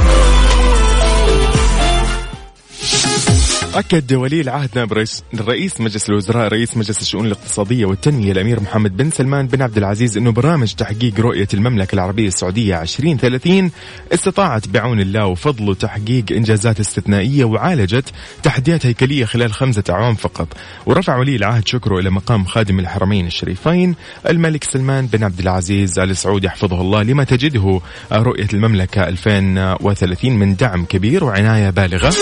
أكد 3.75 4.13
ولي 4.13 4.41
العهد 4.41 4.69
نائب 4.75 4.93
رئيس, 4.93 5.81
مجلس 5.81 6.09
الوزراء 6.09 6.47
رئيس 6.47 6.77
مجلس 6.77 7.01
الشؤون 7.01 7.25
الاقتصادية 7.25 7.85
والتنمية 7.85 8.31
الأمير 8.31 8.59
محمد 8.59 8.97
بن 8.97 9.09
سلمان 9.09 9.47
بن 9.47 9.61
عبد 9.61 9.77
العزيز 9.77 10.17
أنه 10.17 10.31
برامج 10.31 10.73
تحقيق 10.73 11.19
رؤية 11.19 11.47
المملكة 11.53 11.95
العربية 11.95 12.27
السعودية 12.27 12.81
2030 12.81 13.71
استطاعت 14.13 14.67
بعون 14.67 14.99
الله 14.99 15.25
وفضله 15.25 15.73
تحقيق 15.73 16.25
إنجازات 16.31 16.79
استثنائية 16.79 17.45
وعالجت 17.45 18.11
تحديات 18.43 18.85
هيكلية 18.85 19.25
خلال 19.25 19.53
خمسة 19.53 19.83
أعوام 19.89 20.15
فقط. 20.15 20.47
ورفع 20.85 21.17
ولي 21.17 21.35
العهد 21.35 21.67
شكره 21.67 21.99
إلى 21.99 22.09
مقام 22.09 22.45
خادم 22.45 22.79
الحرمين 22.79 23.27
الشريفين 23.27 23.95
الملك 24.29 24.63
سلمان 24.63 25.07
بن 25.07 25.23
عبد 25.23 25.39
العزيز 25.39 25.99
آل 25.99 26.17
سعود 26.17 26.43
يحفظه 26.43 26.81
الله 26.81 27.03
لما 27.03 27.23
تجده 27.23 27.81
رؤية 28.11 28.47
المملكة 28.53 29.07
2030 29.07 30.31
من 30.31 30.55
دعم 30.55 30.85
كبير 30.85 31.23
وعناية 31.23 31.69
بالغة. 31.69 32.13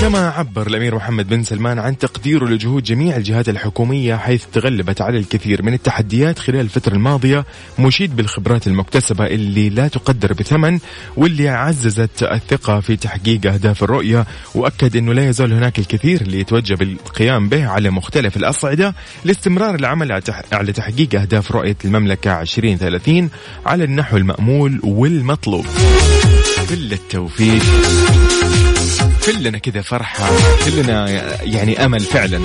كما 0.00 0.28
عبر 0.28 0.66
الأمير 0.66 0.94
محمد 0.94 1.28
بن 1.28 1.42
سلمان 1.42 1.78
عن 1.78 1.98
تقديره 1.98 2.46
لجهود 2.46 2.82
جميع 2.82 3.16
الجهات 3.16 3.48
الحكومية 3.48 4.16
حيث 4.16 4.44
تغلبت 4.52 5.00
على 5.00 5.18
الكثير 5.18 5.62
من 5.62 5.74
التحديات 5.74 6.38
خلال 6.38 6.60
الفترة 6.60 6.94
الماضية 6.94 7.44
مشيد 7.78 8.16
بالخبرات 8.16 8.66
المكتسبة 8.66 9.26
اللي 9.26 9.68
لا 9.68 9.88
تقدر 9.88 10.32
بثمن 10.32 10.78
واللي 11.16 11.48
عززت 11.48 12.22
الثقة 12.22 12.80
في 12.80 12.96
تحقيق 12.96 13.46
أهداف 13.46 13.82
الرؤية 13.82 14.26
وأكد 14.54 14.96
إنه 14.96 15.12
لا 15.12 15.28
يزال 15.28 15.52
هناك 15.52 15.78
الكثير 15.78 16.20
اللي 16.20 16.40
يتوجه 16.40 16.74
بالقيام 16.74 17.48
به 17.48 17.66
على 17.66 17.90
مختلف 17.90 18.36
الأصعدة 18.36 18.94
لاستمرار 19.24 19.74
العمل 19.74 20.22
على 20.52 20.72
تحقيق 20.72 21.20
أهداف 21.20 21.52
رؤية 21.52 21.76
المملكة 21.84 22.40
2030 22.40 23.30
على 23.66 23.84
النحو 23.84 24.16
المأمول 24.16 24.80
والمطلوب. 24.84 25.66
كل 26.68 26.92
التوفيق. 26.92 27.62
كلنا 29.26 29.58
كذا 29.58 29.82
فرحة 29.82 30.30
كلنا 30.64 31.10
يعني 31.42 31.84
أمل 31.84 32.00
فعلا. 32.00 32.40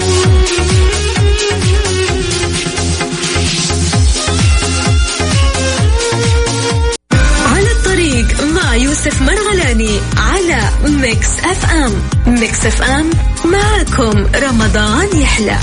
على 7.46 7.72
الطريق 7.72 8.44
مع 8.44 8.76
يوسف 8.76 9.22
مرغلاني 9.22 10.00
على 10.18 10.70
Mix 11.02 11.40
FM. 11.40 11.94
Mix 12.40 12.66
FM 12.66 13.10
معكم 13.52 14.26
رمضان 14.36 15.22
يحلى. 15.22 15.58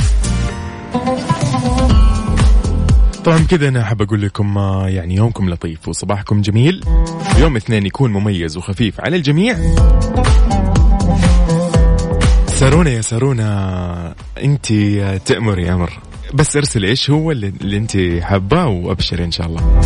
طبعا 3.24 3.38
كذا 3.50 3.68
أنا 3.68 3.82
أحب 3.82 4.02
أقول 4.02 4.22
لكم 4.22 4.58
يعني 4.86 5.16
يومكم 5.16 5.50
لطيف 5.50 5.88
وصباحكم 5.88 6.40
جميل. 6.40 6.84
يوم 7.38 7.56
اثنين 7.56 7.86
يكون 7.86 8.12
مميز 8.12 8.56
وخفيف 8.56 9.00
على 9.00 9.16
الجميع. 9.16 9.56
سارونا 12.62 12.90
يا 12.90 13.00
سارونا 13.00 14.14
انت 14.42 14.72
تأمر 15.26 15.58
يا 15.58 15.74
أمر 15.74 15.92
بس 16.34 16.56
ارسل 16.56 16.84
إيش 16.84 17.10
هو 17.10 17.30
اللي, 17.30 17.52
اللي 17.60 17.76
انت 17.76 18.22
حابة 18.22 18.66
وابشري 18.66 19.24
إن 19.24 19.30
شاء 19.30 19.46
الله. 19.46 19.80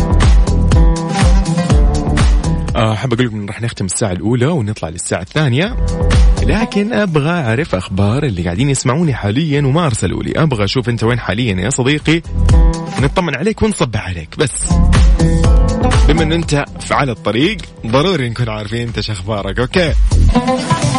أحب 2.75 3.13
أقول 3.13 3.25
لكم 3.25 3.45
راح 3.45 3.61
نختم 3.61 3.85
الساعة 3.85 4.11
الأولى 4.11 4.45
ونطلع 4.45 4.89
للساعة 4.89 5.21
الثانية. 5.21 5.85
لكن 6.43 6.93
أبغى 6.93 7.29
أعرف 7.29 7.75
أخبار 7.75 8.23
اللي 8.23 8.43
قاعدين 8.43 8.69
يسمعوني 8.69 9.13
حاليا 9.13 9.61
وما 9.61 9.85
أرسلوا 9.85 10.23
لي. 10.23 10.31
أبغى 10.35 10.63
أشوف 10.63 10.89
أنت 10.89 11.03
وين 11.03 11.19
حاليا 11.19 11.55
يا 11.55 11.69
صديقي. 11.69 12.21
نطمن 13.01 13.35
عليك 13.35 13.63
ونصبح 13.63 14.07
عليك 14.07 14.29
بس. 14.37 14.69
بما 16.07 16.23
إن 16.23 16.31
أنت 16.31 16.65
في 16.79 16.93
على 16.93 17.11
الطريق 17.11 17.57
ضروري 17.85 18.29
نكون 18.29 18.49
عارفين 18.49 18.87
أنت 18.87 19.09
أخبارك 19.09 19.59
أوكي؟ 19.59 19.93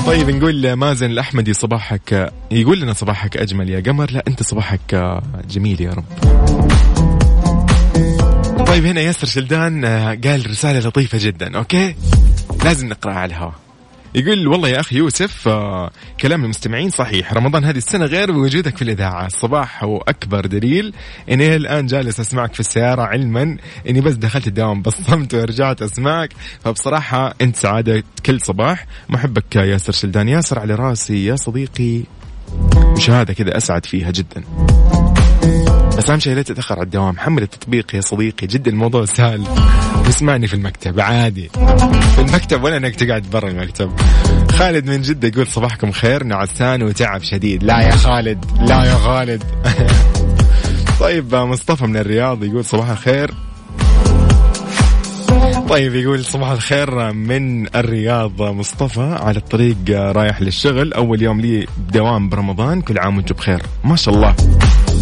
طيب 0.07 0.31
نقول 0.31 0.73
مازن 0.73 1.11
الأحمدي 1.11 1.53
صباحك 1.53 2.33
يقول 2.51 2.81
لنا 2.81 2.93
صباحك 2.93 3.37
أجمل 3.37 3.71
يا 3.71 3.81
قمر. 3.81 4.11
لا 4.11 4.25
أنت 4.29 4.43
صباحك 4.43 5.21
جميل 5.51 5.81
يا 5.81 5.91
رب. 5.91 6.05
طيب 8.67 8.87
هنا 8.87 9.01
ياسر 9.01 9.27
شلدان 9.27 9.85
قال 10.25 10.51
رسالة 10.51 10.79
لطيفة 10.79 11.19
جدا 11.21 11.59
أوكي؟ 11.59 11.95
لازم 12.65 12.89
نقرأها 12.89 13.15
على 13.15 13.31
الهواء. 13.31 13.55
يقول 14.15 14.49
والله 14.49 14.69
يا 14.69 14.81
أخي 14.81 14.97
يوسف 14.97 15.49
آه 15.49 15.91
كلام 16.21 16.45
المستمعين 16.45 16.91
صحيح. 16.91 17.33
رمضان 17.33 17.65
هذه 17.65 17.77
السنة 17.77 18.05
غير 18.05 18.33
بوجودك 18.33 18.77
في 18.77 18.83
الإذاعة. 18.83 19.27
الصباح 19.27 19.85
هو 19.85 19.99
أكبر 19.99 20.47
دليل 20.47 20.95
إني 21.31 21.57
الآن 21.57 21.87
جالس 21.87 22.21
أسمعك 22.21 22.55
في 22.55 22.61
السيارة 22.61 23.03
علما 23.03 23.57
إني 23.89 24.01
بس 24.01 24.15
دخلت 24.15 24.47
الدوام 24.47 24.83
بصمت 24.89 25.35
ورجعت 25.35 25.83
أسمعك. 25.83 26.33
فبصراحة 26.65 27.35
أنت 27.41 27.57
سعادة 27.57 28.03
كل 28.27 28.41
صباح. 28.41 28.87
محبك 29.09 29.57
ياسر 29.57 29.93
شلدان. 29.93 30.29
ياسر 30.29 30.59
على 30.59 30.75
راسي 30.75 31.25
يا 31.27 31.37
صديقي. 31.37 32.03
مشاهدة 32.75 33.33
كذا 33.33 33.57
أسعد 33.57 33.87
فيها 33.87 34.11
جدا. 34.11 34.45
بس 35.99 36.11
اهم 36.11 36.19
شيء 36.19 36.35
لا 36.35 36.43
تتأخر 36.43 36.75
على 36.75 36.85
الدوام. 36.85 37.19
حمل 37.19 37.43
التطبيق 37.43 37.95
يا 37.95 38.01
صديقي 38.01 38.47
جدا 38.47 38.71
الموضوع 38.71 39.05
سهل. 39.05 39.45
اسمعني 40.09 40.47
في 40.47 40.55
المكتب 40.55 41.01
عادي. 41.01 41.49
في 42.15 42.19
المكتب 42.19 42.63
ولا 42.63 42.77
إنك 42.77 42.97
تقعد 42.97 43.23
برا 43.33 43.49
المكتب؟ 43.49 43.91
خالد 44.51 44.91
من 44.91 45.03
جدة 45.03 45.29
يقول 45.29 45.47
صباحكم 45.47 45.93
خير 45.93 46.25
نعسان 46.25 46.83
وتعب 46.83 47.23
شديد. 47.23 47.63
لا 47.63 47.81
يا 47.81 47.91
خالد 47.91 48.45
لا 48.61 48.85
يا 48.85 48.95
خالد. 48.95 49.45
طيب 51.01 51.35
مصطفى 51.35 51.87
من 51.87 51.97
الرياض 51.97 52.45
يقول 52.45 52.65
صباح 52.65 52.89
الخير. 52.89 53.31
طيب 55.69 55.95
يقول 55.95 56.25
صباح 56.25 56.51
الخير 56.51 57.13
من 57.13 57.77
الرياض. 57.77 58.43
مصطفى 58.43 59.19
على 59.21 59.39
الطريق 59.39 59.77
رايح 59.91 60.43
للشغل. 60.43 60.93
أول 60.93 61.23
يوم 61.23 61.41
لي 61.41 61.67
دوام 61.93 62.29
برمضان 62.29 62.81
كل 62.81 62.99
عام 62.99 63.17
وأنتم 63.17 63.35
بخير. 63.35 63.63
ما 63.85 63.97
شاء 63.97 64.15
الله. 64.15 64.35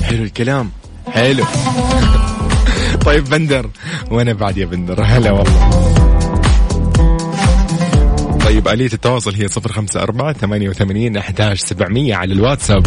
حلو 0.02 0.22
الكلام. 0.22 0.70
حلو. 1.08 1.44
طيب 3.06 3.24
بندر 3.24 3.70
وأنا 4.10 4.32
بعد 4.32 4.56
يا 4.56 4.66
بندر؟ 4.66 5.02
هلا 5.02 5.30
والله. 5.30 5.70
طيب 8.44 8.68
آلية 8.68 8.92
التواصل 8.92 9.34
هي 9.34 9.48
صفر 9.48 9.72
خمسة 9.72 10.02
أربعة 10.02 10.32
ثمانية 10.32 10.68
وثمانين 10.68 11.16
أحداش 11.16 11.60
سبعمية 11.60 12.14
على 12.14 12.32
الواتساب. 12.32 12.86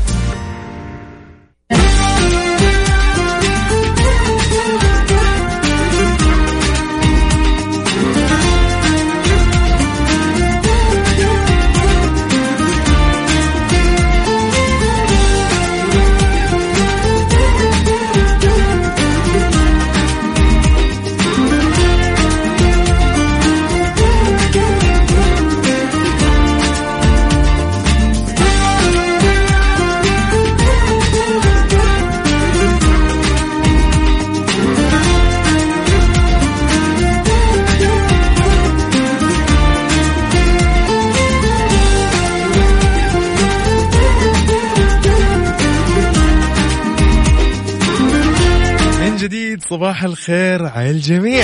صباح 49.81 50.03
الخير 50.03 50.65
على 50.65 50.89
الجميع. 50.89 51.43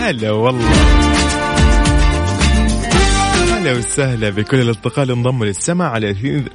هلا 0.00 0.30
والله. 0.30 0.70
هلا 3.56 3.72
وسهلا 3.72 4.30
بكل 4.30 4.60
الأصدقاء 4.60 5.02
اللي 5.02 5.14
انضموا 5.14 5.46
للسمع 5.46 5.90
على 5.90 6.10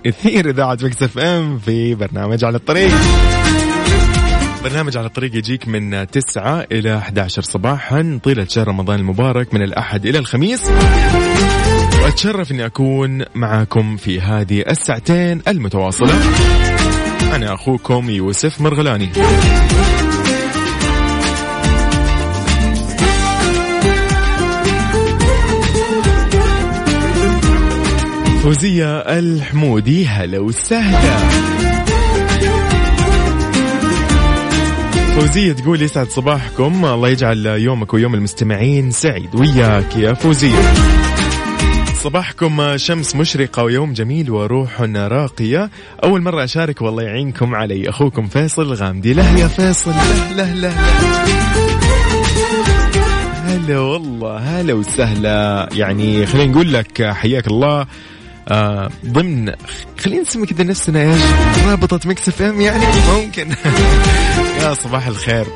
اثير 0.08 0.50
إذاعة 0.50 0.78
Mix 0.84 1.04
FM 1.04 1.60
في 1.60 1.96
برنامج 1.96 2.46
على 2.46 2.58
الطريق. 2.58 2.92
برنامج 4.64 4.98
على 4.98 5.08
الطريق 5.08 5.36
يجيك 5.36 5.68
من 5.68 6.08
9 6.08 6.66
إلى 6.72 6.98
11 6.98 7.42
صباحا. 7.42 8.20
طيلة 8.24 8.46
شهر 8.46 8.68
رمضان 8.68 9.00
المبارك 9.00 9.54
من 9.54 9.62
الأحد 9.62 10.06
إلى 10.06 10.18
الخميس. 10.18 10.72
وأتشرف 12.04 12.52
أني 12.52 12.66
أكون 12.66 13.26
معاكم 13.36 13.98
في 13.98 14.22
هذه 14.22 14.64
الساعتين 14.70 15.42
المتواصلة. 15.48 16.14
أنا 17.36 17.54
أخوكم 17.54 18.10
يوسف 18.10 18.62
مرغلاني. 18.62 19.10
فوزية 28.44 28.98
الحمودي 28.98 30.08
هلا 30.08 30.40
وسهلا 30.40 31.18
فوزية 35.16 35.54
تقول 35.54 35.82
يسعد 35.82 36.08
صباحكم. 36.08 36.86
الله 36.86 37.10
يجعل 37.10 37.46
يومك 37.46 37.94
ويوم 37.94 38.16
المستمعين 38.16 38.92
سعيد 38.92 39.36
وياك 39.36 39.96
يا 39.96 40.14
فوزية. 40.14 40.74
صباحكم 42.04 42.78
شمس 42.78 43.16
مشرقة 43.16 43.64
ويوم 43.64 43.94
جميل 43.94 44.32
وروح 44.32 44.82
راقية. 44.82 45.70
أول 46.04 46.22
مرة 46.22 46.44
أشارك 46.44 46.82
والله 46.82 47.04
يعينكم 47.04 47.56
علي 47.56 47.90
أخوكم 47.90 48.28
فيصل 48.28 48.62
الغامدي 48.62 49.14
له 49.14 49.40
يا 49.40 49.48
فيصل 49.48 49.92
له 49.92 50.32
له 50.32 50.54
له. 50.54 50.74
هلا 53.46 53.80
والله 53.80 54.38
هلا 54.38 54.74
وسهلا. 54.74 55.70
يعني 55.74 56.26
خلينا 56.26 56.52
نقول 56.52 56.74
لك 56.74 57.04
حياك 57.04 57.48
الله. 57.48 57.86
آه 58.52 58.90
ضمن 59.06 59.54
خلينا 60.00 60.22
نسمي 60.22 60.46
كذا 60.46 60.64
نفسنا 60.64 61.02
إيش؟ 61.02 61.22
رابطة 61.66 62.10
Mix 62.10 62.28
FM 62.28 62.62
يعني؟ 62.62 62.86
ممكن. 63.16 63.50
يا 64.62 64.74
صباح 64.74 65.08
الخير. 65.08 65.48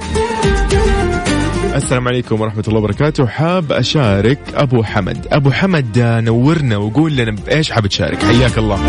السلام 1.75 2.07
عليكم 2.07 2.41
ورحمة 2.41 2.63
الله 2.67 2.79
وبركاته. 2.79 3.27
حاب 3.27 3.71
أشارك 3.71 4.39
أبو 4.53 4.83
حمد. 4.83 5.27
أبو 5.31 5.51
حمد 5.51 5.97
آه، 5.97 6.21
نورنا 6.21 6.77
وقول 6.77 7.15
لنا 7.15 7.31
بإيش 7.31 7.71
حاب 7.71 7.87
تشارك. 7.87 8.23
حياك 8.23 8.57
الله. 8.57 8.79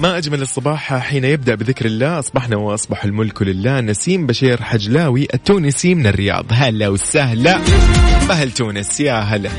ما 0.00 0.18
أجمل 0.18 0.42
الصباح 0.42 0.94
حين 0.94 1.24
يبدأ 1.24 1.54
بذكر 1.54 1.86
الله. 1.86 2.18
أصبحنا 2.18 2.56
وأصبح 2.56 3.04
الملك 3.04 3.42
لله. 3.42 3.80
نسيم 3.80 4.26
بشير 4.26 4.62
حجلاوي 4.62 5.28
التونسي 5.34 5.94
من 5.94 6.06
الرياض. 6.06 6.46
هلا 6.50 6.88
وسهلا. 6.88 7.60
بأهل 8.28 8.50
تونس؟ 8.50 9.00
يا 9.00 9.14
هلا. 9.14 9.50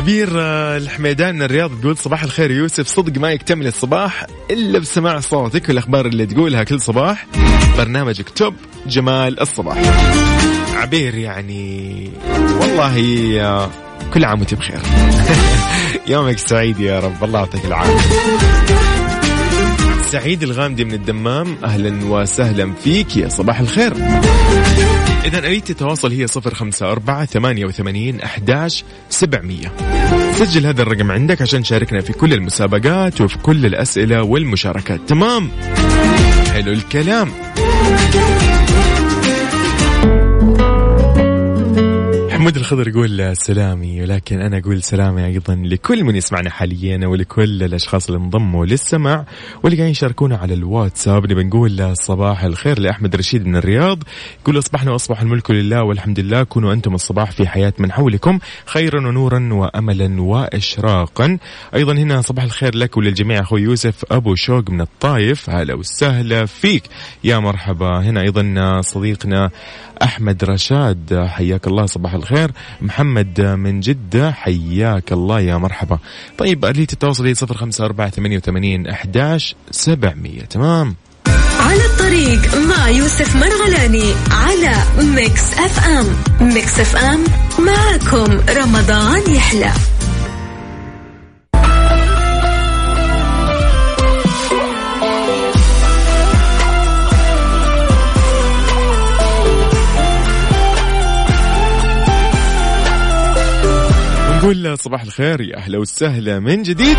عبير 0.00 0.30
آه، 0.36 0.76
الحميدان 0.76 1.34
من 1.34 1.42
الرياض 1.42 1.80
تقول 1.80 1.96
صباح 1.96 2.22
الخير 2.22 2.50
يوسف. 2.50 2.86
صدق 2.88 3.20
ما 3.20 3.32
يكتمل 3.32 3.66
الصباح 3.66 4.26
إلا 4.50 4.78
بسماع 4.78 5.20
صوتك 5.20 5.68
والأخبار 5.68 6.06
اللي 6.06 6.26
تقولها 6.26 6.64
كل 6.64 6.80
صباح. 6.80 7.26
برنامجك 7.78 8.28
توب 8.28 8.54
جمال 8.86 9.40
الصباح. 9.40 9.76
عبير 10.76 11.14
يعني 11.14 12.10
والله 12.60 12.96
آه، 13.40 13.70
كل 14.14 14.24
عام 14.24 14.38
وأنت 14.38 14.54
بخير. 14.54 14.80
يومك 16.08 16.38
سعيد 16.38 16.80
يا 16.80 17.00
رب. 17.00 17.24
الله 17.24 17.38
يعطيك 17.38 17.64
العافية. 17.64 18.16
سعيد 20.06 20.42
الغامدي 20.42 20.84
من 20.84 20.94
الدمام. 20.94 21.56
أهلا 21.64 22.04
وسهلا 22.04 22.72
فيك 22.84 23.16
يا 23.16 23.28
صباح 23.28 23.60
الخير. 23.60 23.94
إذا 25.24 25.38
أريد 25.38 25.62
التواصل 25.70 26.12
هي 26.12 26.26
صفر 26.26 26.54
خمسة 26.54 26.92
أربعة 26.92 27.24
ثمانية 27.24 27.64
وثمانين 27.64 28.20
أحداش 28.20 28.84
سبعمية. 29.10 29.72
سجل 30.32 30.66
هذا 30.66 30.82
الرقم 30.82 31.10
عندك 31.10 31.42
عشان 31.42 31.62
تشاركنا 31.62 32.00
في 32.00 32.12
كل 32.12 32.34
المسابقات 32.34 33.20
وفي 33.20 33.38
كل 33.38 33.66
الأسئلة 33.66 34.22
والمشاركات. 34.22 35.00
تمام؟ 35.08 35.50
حلو 36.52 36.72
الكلام. 36.72 37.28
محمود 42.40 42.56
الخضر 42.56 42.88
يقول 42.88 43.36
سلامي 43.36 44.02
ولكن 44.02 44.40
أنا 44.40 44.58
أقول 44.58 44.82
سلامي 44.82 45.26
أيضا 45.26 45.54
لكل 45.54 46.04
من 46.04 46.16
يسمعنا 46.16 46.50
حاليا 46.50 47.06
ولكل 47.06 47.62
الأشخاص 47.62 48.06
اللي 48.10 48.20
انضموا 48.20 48.66
للسمع 48.66 49.24
واللي 49.62 49.76
قاعدين 49.76 49.90
يشاركونا 49.90 50.36
على 50.36 50.54
الواتساب. 50.54 51.32
نبي 51.32 51.44
نقول 51.44 51.96
صباح 51.96 52.44
الخير 52.44 52.78
لأحمد 52.78 53.16
رشيد 53.16 53.46
من 53.46 53.56
الرياض. 53.56 54.02
يقول 54.40 54.58
أصبحنا 54.58 54.92
واصبح 54.92 55.20
الملك 55.20 55.50
لله 55.50 55.82
والحمد 55.82 56.20
لله. 56.20 56.42
كونوا 56.42 56.72
أنتم 56.72 56.94
الصباح 56.94 57.30
في 57.30 57.48
حياة 57.48 57.72
من 57.78 57.92
حولكم 57.92 58.38
خيرا 58.66 59.08
ونورا 59.08 59.48
واملا 59.52 60.22
واشراقا. 60.22 61.38
أيضا 61.74 61.92
هنا 61.92 62.20
صباح 62.20 62.44
الخير 62.44 62.76
لك 62.76 62.96
وللجميع 62.96 63.40
أخوي 63.40 63.62
يوسف 63.62 64.04
أبو 64.10 64.34
شوق 64.34 64.70
من 64.70 64.80
الطايف. 64.80 65.50
هلا 65.50 65.74
وسهلا 65.74 66.46
فيك. 66.46 66.82
يا 67.24 67.38
مرحبا. 67.38 68.00
هنا 68.00 68.20
أيضا 68.20 68.80
صديقنا 68.80 69.50
أحمد 70.02 70.44
رشاد. 70.44 71.26
حياك 71.26 71.66
الله 71.66 71.86
صباح 71.86 72.14
الخير. 72.14 72.29
محمد 72.80 73.40
من 73.40 73.80
جدة 73.80 74.32
حياك 74.32 75.12
الله 75.12 75.40
يا 75.40 75.56
مرحبا. 75.56 75.98
طيب 76.38 76.64
آلية 76.64 76.86
التواصل 76.92 77.26
هي 77.26 77.34
صفر 77.34 77.56
خمسة 77.56 77.84
أربعة 77.84 78.10
ثمانية 78.10 78.36
وثمانين 78.36 78.86
أحداش 78.86 79.54
سبعمية. 79.70 80.42
تمام؟ 80.42 80.96
على 81.60 81.84
الطريق 81.84 82.56
مع 82.56 82.88
يوسف 82.88 83.36
مرغلاني 83.36 84.14
على 84.30 84.72
Mix 84.98 85.52
FM. 85.54 86.06
Mix 86.40 86.80
FM 86.80 87.24
معكم 87.58 88.40
رمضان 88.56 89.34
يحلى. 89.34 89.72
نقول 104.40 104.78
صباح 104.78 105.02
الخير 105.02 105.40
يا 105.40 105.56
أهلا 105.56 105.78
وسهلا 105.78 106.40
من 106.40 106.62
جديد. 106.62 106.96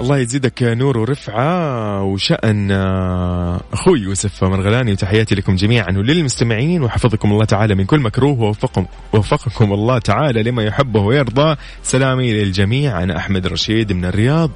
الله 0.00 0.18
يزيدك 0.18 0.62
نور 0.62 0.98
ورفعة 0.98 2.02
وشأن 2.02 2.70
آه، 2.70 3.60
أخوي 3.72 4.00
يوسف 4.00 4.44
مرغلاني 4.44 4.92
وتحياتي 4.92 5.34
لكم 5.34 5.56
جميعا 5.56 5.90
وللمستمعين 5.90 6.82
وحفظكم 6.82 7.32
الله 7.32 7.44
تعالى 7.44 7.74
من 7.74 7.84
كل 7.84 8.00
مكروه 8.00 8.40
ووفقكم, 8.40 8.86
ووفقكم 9.12 9.72
الله 9.72 9.98
تعالى 9.98 10.42
لما 10.42 10.62
يحبه 10.62 11.00
ويرضى. 11.00 11.56
سلامي 11.82 12.32
للجميع 12.32 13.02
أنا 13.02 13.16
أحمد 13.16 13.46
رشيد 13.46 13.92
من 13.92 14.04
الرياض. 14.04 14.50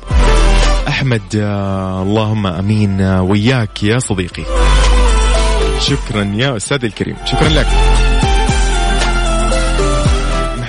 أحمد 0.89 1.37
آه، 1.37 2.03
اللهم 2.03 2.47
أمين 2.47 3.01
آه، 3.01 3.23
وياك 3.23 3.83
يا 3.83 3.99
صديقي. 3.99 4.43
شكرا 5.79 6.25
يا 6.35 6.57
أستاذ 6.57 6.85
الكريم 6.85 7.17
شكرا 7.25 7.49
لك. 7.49 7.67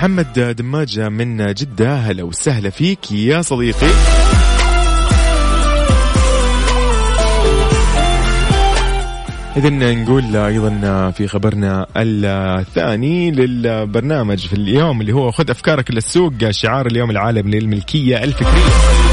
محمد 0.02 0.56
دماجة 0.58 1.08
من 1.08 1.54
جدة 1.54 1.94
هلا 1.94 2.22
وسهلا 2.22 2.70
فيك 2.70 3.12
يا 3.12 3.42
صديقي. 3.42 3.86
إذا 9.56 9.70
نقول 9.94 10.36
أيضا 10.36 11.10
في 11.10 11.28
خبرنا 11.28 11.86
الثاني 11.96 13.30
للبرنامج 13.30 14.46
في 14.46 14.52
اليوم 14.52 15.00
اللي 15.00 15.12
هو 15.12 15.30
خذ 15.30 15.50
أفكارك 15.50 15.90
للسوق 15.90 16.50
شعار 16.50 16.86
اليوم 16.86 17.10
العالمي 17.10 17.60
للملكية 17.60 18.24
الفكرية. 18.24 19.11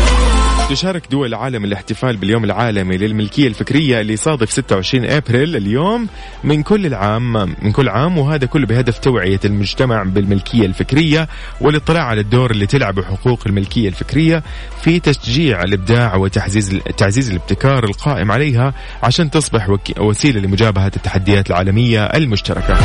تشارك 0.69 1.03
دول 1.11 1.27
العالم 1.27 1.65
الاحتفال 1.65 2.17
باليوم 2.17 2.43
العالمي 2.43 2.97
للملكية 2.97 3.47
الفكرية 3.47 4.01
اللي 4.01 4.17
صادف 4.17 4.51
26 4.51 5.05
أبريل 5.05 5.55
اليوم 5.55 6.07
من 6.43 6.63
كل 6.63 6.85
العام 6.85 7.33
من 7.61 7.71
كل 7.71 7.89
عام 7.89 8.17
وهذا 8.17 8.45
كله 8.45 8.65
بهدف 8.67 8.99
توعية 8.99 9.39
المجتمع 9.45 10.03
بالملكية 10.03 10.65
الفكرية 10.65 11.27
والاطلاع 11.61 12.03
على 12.03 12.21
الدور 12.21 12.51
اللي 12.51 12.65
تلعبه 12.65 13.03
حقوق 13.03 13.39
الملكية 13.47 13.87
الفكرية 13.89 14.43
في 14.81 14.99
تشجيع 14.99 15.63
الإبداع 15.63 16.15
وتعزيز 16.15 16.79
تعزيز 16.97 17.29
الابتكار 17.29 17.83
القائم 17.83 18.31
عليها 18.31 18.73
عشان 19.03 19.31
تصبح 19.31 19.77
وسيلة 19.99 20.39
لمجابهة 20.41 20.91
التحديات 20.95 21.49
العالمية 21.49 22.05
المشتركة. 22.05 22.77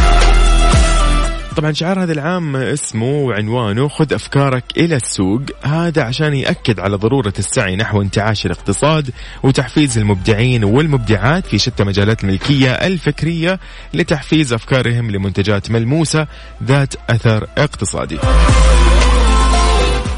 طبعا 1.57 1.73
شعار 1.73 2.03
هذا 2.03 2.12
العام 2.12 2.57
اسمه 2.57 3.07
وعنوانه 3.07 3.88
خذ 3.88 4.12
أفكارك 4.12 4.64
إلى 4.77 4.97
السوق. 4.97 5.43
هذا 5.62 6.03
عشان 6.03 6.35
يأكد 6.35 6.81
على 6.81 6.97
ضرورة 6.97 7.33
السعي 7.38 7.77
نحو 7.77 8.03
انتعاش 8.03 8.47
الاقتصاد 8.47 9.11
وتحفيز 9.43 9.99
المبدعين 9.99 10.64
والمبدعات 10.64 11.47
في 11.47 11.59
شتى 11.59 11.85
مجالات 11.85 12.25
الملكية 12.25 12.71
الفكرية 12.71 13.61
لتحفيز 13.95 14.53
أفكارهم 14.53 15.11
لمنتجات 15.11 15.71
ملموسة 15.71 16.27
ذات 16.64 16.95
أثر 17.11 17.47
اقتصادي. 17.59 18.19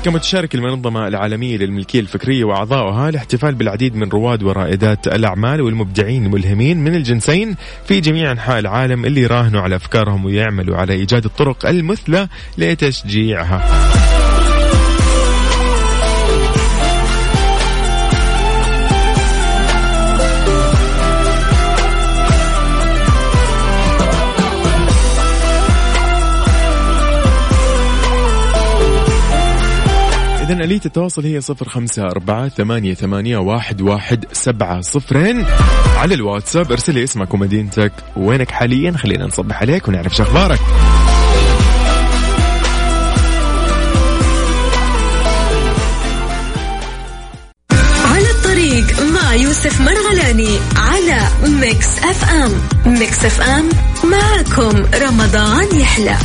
كما 0.07 0.19
تشارك 0.19 0.55
المنظمة 0.55 1.09
العالمية 1.09 1.57
للملكية 1.57 2.01
الفكرية 2.01 2.45
وأعضائها 2.45 3.09
الاحتفال 3.09 3.55
بالعديد 3.55 3.97
من 3.97 4.09
رواد 4.09 4.42
ورائدات 4.42 5.07
الأعمال 5.09 5.61
والمبدعين 5.61 6.27
الملهمين 6.27 6.85
من 6.85 6.95
الجنسين 6.95 7.57
في 7.85 8.01
جميع 8.01 8.33
أنحاء 8.33 8.59
العالم 8.59 9.05
اللي 9.05 9.27
راهنوا 9.27 9.61
على 9.61 9.77
أفكارهم 9.77 10.25
ويعملوا 10.25 10.77
على 10.77 10.92
إيجاد 10.92 11.25
الطرق 11.25 11.66
المثلى 11.66 12.29
لتشجيعها. 12.59 13.64
إذا 30.46 30.64
آلية 30.64 30.80
التواصل 30.87 31.24
هي 31.24 31.40
صفر 31.40 31.68
خمسة 31.68 32.02
أربعة 32.02 32.48
ثمانية, 32.48 32.94
ثمانية 32.94 33.37
واحد, 33.37 33.82
واحد 33.82 34.24
سبعة 34.32 34.80
صفرين. 34.80 35.44
على 35.96 36.14
الواتساب 36.14 36.72
ارسلي 36.72 37.04
اسمك 37.04 37.35
ومدينتك. 37.35 37.92
وينك 38.16 38.50
حاليا؟ 38.50 38.92
خلينا 38.92 39.26
نصبح 39.26 39.61
عليك 39.61 39.88
ونعرف 39.88 40.14
شخبارك 40.14 40.61
على 49.37 49.42
يوسف 49.42 49.80
مرغلاني 49.80 50.59
على 50.76 51.28
Mix 51.46 51.99
FM. 51.99 52.53
Mix 52.87 53.25
FM 53.25 53.68
معكم 54.04 54.85
رمضان 54.94 55.80
يحلى. 55.80 56.16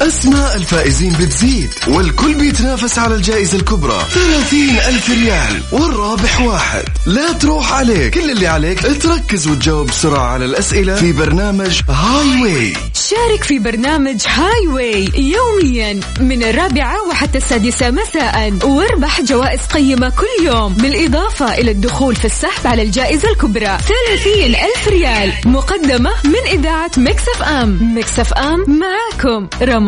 أسماء 0.00 0.56
الفائزين 0.56 1.12
بتزيد 1.12 1.70
والكل 1.88 2.34
بيتنافس 2.34 2.98
على 2.98 3.14
الجائزة 3.14 3.58
الكبرى. 3.58 3.98
30 4.14 4.78
ألف 4.88 5.10
ريال 5.10 5.62
والرابح 5.72 6.40
واحد. 6.40 6.82
لا 7.06 7.32
تروح 7.32 7.72
عليك. 7.72 8.14
كل 8.14 8.30
اللي 8.30 8.46
عليك 8.46 8.80
تركز 9.02 9.48
وتجاوب 9.48 9.86
بسرعة 9.86 10.26
على 10.26 10.44
الأسئلة 10.44 10.94
في 10.94 11.12
برنامج 11.12 11.80
Highway 11.88 12.72
شارك 12.94 13.42
في 13.44 13.58
برنامج 13.58 14.20
Highway 14.26 15.10
يوميا 15.14 16.00
من 16.20 16.42
الرابعة 16.42 17.08
وحتى 17.08 17.38
السادسة 17.38 17.90
مساء. 17.90 18.52
واربح 18.64 19.20
جوائز 19.20 19.60
قيمة 19.60 20.08
كل 20.08 20.44
يوم 20.46 20.74
بالإضافة 20.74 21.54
إلى 21.54 21.70
الدخول 21.70 22.16
في 22.16 22.24
السحب 22.24 22.66
على 22.66 22.82
الجائزة 22.82 23.30
الكبرى. 23.30 23.78
30 24.08 24.54
ألف 24.54 24.88
ريال 24.88 25.32
مقدمة 25.44 26.10
من 26.24 26.58
إذاعة 26.58 26.90
Mix 26.96 27.42
FM. 27.42 27.78
Mix 27.98 28.32
FM 28.32 28.64
معاكم. 28.68 29.48
رمضان 29.62 29.87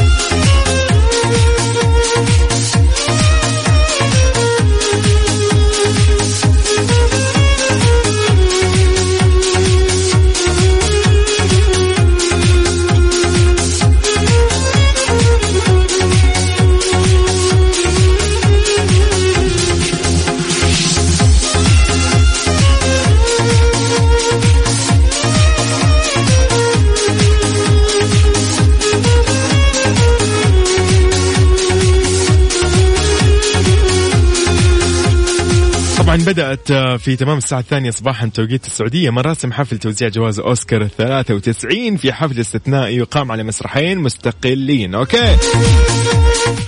طبعا 36.01 36.17
بدأت 36.17 36.71
آه، 36.71 36.97
في 36.97 37.15
تمام 37.15 37.37
الساعة 37.37 37.59
الثانية 37.59 37.91
صباحا 37.91 38.27
توقيت 38.27 38.65
السعودية. 38.65 39.09
مراسم 39.09 39.51
حفل 39.53 39.77
توزيع 39.77 40.09
جوائز 40.09 40.39
أوسكار 40.39 40.81
الثلاثة 40.81 41.33
وتسعين 41.33 41.97
في 41.97 42.13
حفل 42.13 42.39
استثنائي 42.39 42.97
يقام 42.97 43.31
على 43.31 43.43
مسرحين 43.43 43.97
مستقلين. 43.97 44.95
أوكي. 44.95 45.37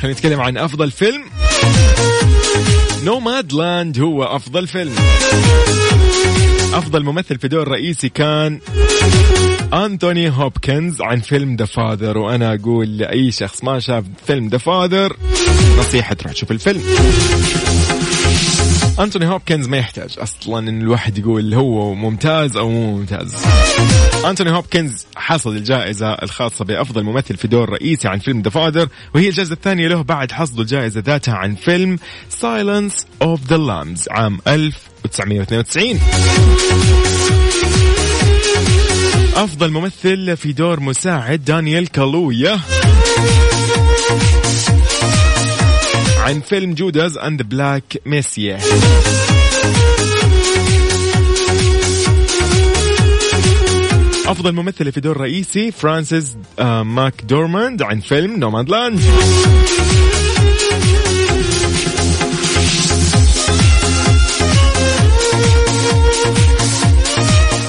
خلينا 0.02 0.18
نتكلم 0.18 0.42
عن 0.42 0.58
أفضل 0.58 0.92
فيلم. 0.92 1.24
Nomadland 3.04 4.00
هو 4.00 4.24
أفضل 4.24 4.68
فيلم. 4.68 4.96
أفضل 6.74 7.04
ممثل 7.04 7.40
في 7.40 7.48
دور 7.48 7.68
رئيسي 7.68 8.10
كان 8.10 8.60
أنتوني 9.74 10.30
هوبكنز 10.30 11.02
عن 11.02 11.20
فيلم 11.20 11.56
The 11.56 11.66
Father 11.66 12.18
وأنا 12.18 12.54
أقول 12.54 12.98
لأي 12.98 13.32
شخص 13.32 13.64
ما 13.64 13.80
شاف 13.80 14.04
فيلم 14.28 14.48
The 14.48 14.58
Father 14.58 15.18
نصيحة 15.80 16.16
تروح 16.16 16.34
تشوف 16.34 16.52
الفيلم. 16.52 16.82
أنتوني 19.00 19.28
هوبكنز 19.28 19.68
ما 19.68 19.78
يحتاج 19.78 20.16
أصلا 20.20 20.70
إن 20.70 20.82
الواحد 20.82 21.18
يقول 21.18 21.54
هو 21.54 21.94
ممتاز 21.94 22.58
أو 22.58 22.70
مو 22.70 22.98
ممتاز. 22.98 23.36
أنتوني 24.26 24.52
هوبكنز 24.52 25.06
حصل 25.16 25.56
الجائزة 25.56 26.14
الخاصة 26.14 26.66
بأفضل 26.66 27.04
ممثل 27.04 27.38
في 27.38 27.48
دور 27.48 27.70
رئيسي 27.70 28.08
عن 28.08 28.20
فيلم 28.20 28.42
The 28.42 28.50
Father 28.50 28.88
وهي 29.16 29.30
الجائزة 29.30 29.54
الثانية 29.54 29.88
له 29.88 30.02
بعد 30.02 30.32
حصد 30.32 30.60
الجائزة 30.60 31.04
ذاتها 31.06 31.34
عن 31.34 31.56
فيلم 31.56 32.00
Silence 32.30 33.08
of 33.22 33.48
the 33.48 33.58
Lambs 33.58 34.06
عام 34.12 34.40
1992 34.48 36.00
أفضل 39.36 39.72
ممثل 39.72 40.38
في 40.38 40.54
دور 40.54 40.80
مساعد 40.80 41.46
دانيال 41.46 41.88
كالويا 41.88 42.60
عن 46.24 46.42
فيلم 46.42 46.74
Judas 46.74 47.18
and 47.18 47.42
Black 47.42 47.98
Messiah 48.06 48.60
أفضل 54.28 54.52
ممثلة 54.52 54.92
في 54.92 55.00
دور 55.02 55.18
رئيسي 55.18 55.72
فرانسيس 55.72 56.38
آه 56.60 56.84
ماك 56.84 57.14
دورماند 57.24 57.82
عن 57.82 58.00
فيلم 58.00 58.40
نومادلاند 58.40 59.00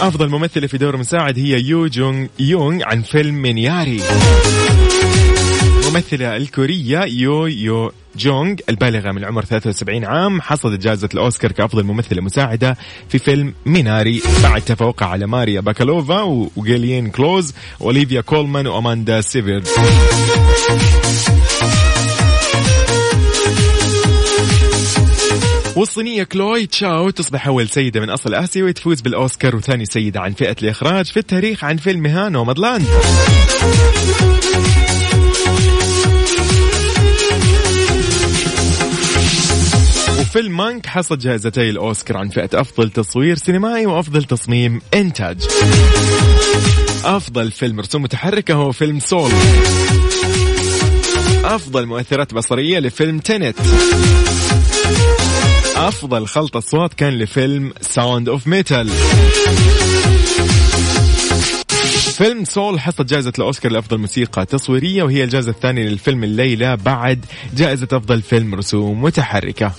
أفضل 0.01 0.29
ممثلة 0.29 0.67
في 0.67 0.79
دور 0.79 0.97
مساعد 0.97 1.38
هي 1.38 1.61
يون 1.61 1.76
يو 1.76 1.87
جونغ 1.87 2.83
عن 2.85 3.03
فيلم 3.03 3.43
ميناري. 3.42 4.00
الممثلة 5.85 6.37
الكورية 6.37 7.05
يو 7.05 7.47
يو 7.47 7.93
جونغ 8.16 8.55
البالغة 8.68 9.12
من 9.12 9.18
العمر 9.18 9.44
73 9.44 10.05
عام 10.05 10.40
حصدت 10.40 10.81
جائزة 10.83 11.09
الأوسكار 11.14 11.53
كأفضل 11.53 11.85
ممثلة 11.85 12.22
مساعدة 12.22 12.77
في 13.09 13.18
فيلم 13.18 13.55
ميناري. 13.66 14.22
بعد 14.42 14.62
تفوقها 14.62 15.09
على 15.09 15.27
ماريا 15.27 15.61
باكالوفا 15.61 16.22
وجلين 16.57 17.11
كلوز 17.11 17.55
وأوليفيا 17.81 18.20
كولمان 18.20 18.66
وأماندا 18.66 19.20
سيفيرد 19.20 19.68
والصينية 25.77 26.22
كلوي 26.22 26.66
تشاو 26.66 27.11
تصبح 27.11 27.46
أول 27.46 27.68
سيدة 27.68 28.00
من 28.00 28.11
أصل 28.11 28.35
آسيوي 28.35 28.72
تفوز 28.72 29.00
بالأوسكار 29.00 29.57
وثاني 29.57 29.85
سيدة 29.87 30.20
عن 30.20 30.33
فئة 30.33 30.57
الإخراج 30.62 31.07
في 31.07 31.16
التاريخ 31.16 31.64
عن 31.64 31.77
فيلمها 31.77 32.29
نومادلاند. 32.29 32.87
وفيلم 40.35 40.57
مانك 40.57 40.87
حصد 40.87 41.18
جائزتي 41.18 41.70
الأوسكار 41.70 42.16
عن 42.16 42.29
فئة 42.29 42.61
أفضل 42.61 42.90
تصوير 42.90 43.37
سينمائي 43.37 43.87
وأفضل 43.87 44.25
تصميم 44.25 44.81
إنتاج. 44.94 45.37
أفضل 47.05 47.51
فيلم 47.51 47.81
رسوم 47.81 48.03
متحركة 48.03 48.55
هو 48.55 48.73
فيلم 48.73 48.99
سول. 48.99 49.31
أفضل 51.44 51.87
مؤثرات 51.87 52.35
بصرية 52.35 52.79
لفيلم 52.79 53.18
تينيت. 53.18 53.57
أفضل 55.77 56.27
خلط 56.27 56.57
أصوات 56.57 56.94
كان 56.94 57.18
لفيلم 57.18 57.73
Sound 57.81 58.29
of 58.29 58.46
Metal 58.46 58.90
فيلم 61.85 62.44
سول 62.44 62.81
حصد 62.81 63.07
جائزة 63.07 63.33
الأوسكار 63.38 63.73
لأفضل 63.73 63.99
موسيقى 63.99 64.47
تصويرية 64.47 65.03
وهي 65.03 65.25
الجائزة 65.25 65.51
الثانية 65.51 65.83
للفيلم 65.83 66.25
الليلة 66.25 66.75
بعد 66.75 67.25
جائزة 67.57 67.88
أفضل 67.92 68.23
فيلم 68.23 68.55
رسوم 68.55 69.03
متحركة. 69.03 69.73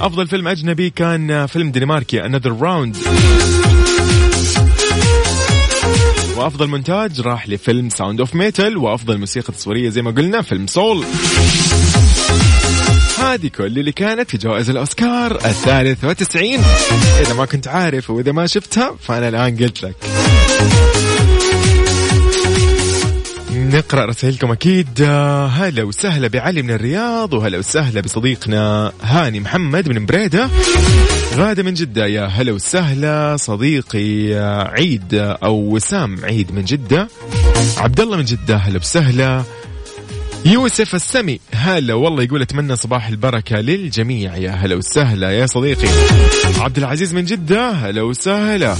أفضل 0.00 0.28
فيلم 0.28 0.48
أجنبي 0.48 0.90
كان 0.90 1.46
فيلم 1.46 1.70
دنماركي 1.70 2.22
Another 2.22 2.52
Round. 2.60 2.96
وأفضل 6.36 6.66
مونتاج 6.66 7.20
راح 7.20 7.48
لفيلم 7.48 7.88
Sound 7.88 8.20
of 8.20 8.34
Metal 8.34 8.76
وأفضل 8.76 9.18
موسيقى 9.18 9.52
تصويرية 9.52 9.88
زي 9.88 10.02
ما 10.02 10.10
قلنا 10.10 10.42
فيلم 10.42 10.66
سول. 10.66 11.04
هذه 13.18 13.48
كل 13.48 13.78
اللي 13.78 13.92
كانت 13.92 14.30
في 14.30 14.38
جوائز 14.38 14.70
الأوسكار 14.70 15.34
الثالث 15.34 16.04
وتسعين 16.04 16.60
إذا 17.20 17.34
ما 17.34 17.44
كنت 17.44 17.68
عارف 17.68 18.10
وإذا 18.10 18.32
ما 18.32 18.46
شفتها 18.46 18.96
فأنا 19.00 19.28
الآن 19.28 19.56
قلت 19.56 19.82
لك. 19.82 19.94
نقرأ 23.52 24.04
رسائلكم 24.04 24.52
أكيد. 24.52 24.88
آه، 25.02 25.46
هلا 25.46 25.82
وسهلا 25.82 26.28
بعلي 26.28 26.62
من 26.62 26.70
الرياض 26.70 27.34
وهلا 27.34 27.58
وسهلا 27.58 28.00
بصديقنا 28.00 28.92
هاني 29.02 29.40
محمد 29.40 29.88
من 29.88 30.06
بريدة. 30.06 30.48
غادة 31.34 31.62
من 31.62 31.74
جدة 31.74 32.06
يا 32.06 32.26
هلا 32.26 32.52
وسهلا 32.52 33.36
صديقي 33.36 34.34
عيد 34.72 35.14
أو 35.14 35.54
وسام 35.54 36.24
عيد 36.24 36.52
من 36.52 36.64
جدة. 36.64 37.08
عبد 37.76 38.00
الله 38.00 38.16
من 38.16 38.24
جدة 38.24 38.56
هلا 38.56 38.78
وسهلا. 38.78 39.42
يوسف 40.44 40.94
السمي. 40.94 41.40
هلا 41.54 41.94
والله 41.94 42.22
يقول 42.22 42.42
أتمنى 42.42 42.76
صباح 42.76 43.08
البركة 43.08 43.56
للجميع. 43.56 44.36
يا 44.36 44.50
هلا 44.50 44.74
وسهلا 44.74 45.30
يا 45.30 45.46
صديقي. 45.46 45.88
عبد 46.58 46.78
العزيز 46.78 47.14
من 47.14 47.24
جدة 47.24 47.70
هلا 47.70 48.02
وسهلا. 48.02 48.76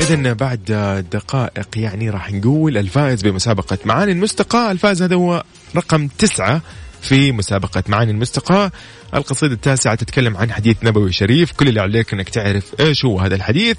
اذا 0.00 0.32
بعد 0.32 0.64
دقائق 1.12 1.68
يعني 1.76 2.10
راح 2.10 2.32
نقول 2.32 2.78
الفائز 2.78 3.22
بمسابقة 3.22 3.78
معاني 3.84 4.12
المستقى. 4.12 4.72
الفائز 4.72 5.02
هذا 5.02 5.16
هو 5.16 5.44
رقم 5.76 6.08
تسعة 6.18 6.60
في 7.02 7.32
مسابقة 7.32 7.82
معاني 7.88 8.10
المستقى. 8.10 8.70
القصيدة 9.14 9.54
التاسعة 9.54 9.94
تتكلم 9.94 10.36
عن 10.36 10.52
حديث 10.52 10.76
نبوي 10.82 11.12
شريف. 11.12 11.52
كل 11.52 11.68
اللي 11.68 11.80
عليك 11.80 12.12
إنك 12.12 12.28
تعرف 12.28 12.64
إيش 12.80 13.04
هو 13.04 13.20
هذا 13.20 13.34
الحديث. 13.34 13.76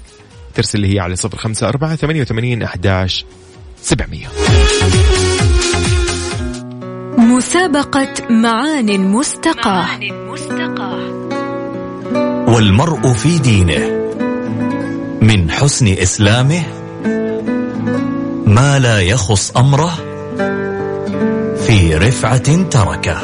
ترسل 0.54 0.80
لي 0.80 0.94
هي 0.94 1.00
على 1.00 1.16
صفر 1.16 1.38
خمسة 1.38 1.68
أربعة 1.68 1.96
ثمانية 1.96 2.20
وثمانين 2.20 2.62
أحداش 2.62 3.24
سبعمية. 3.82 4.28
مسابقة 7.34 8.14
معان 8.30 9.00
مستقاة. 9.12 10.00
والمرء 12.48 13.12
في 13.12 13.38
دينه 13.38 13.78
من 15.22 15.50
حسن 15.50 15.88
إسلامه 15.88 16.62
ما 18.46 18.78
لا 18.78 19.00
يخص 19.00 19.50
أمره 19.56 19.94
في 21.66 21.94
رفعة 21.94 22.68
تركه. 22.68 23.18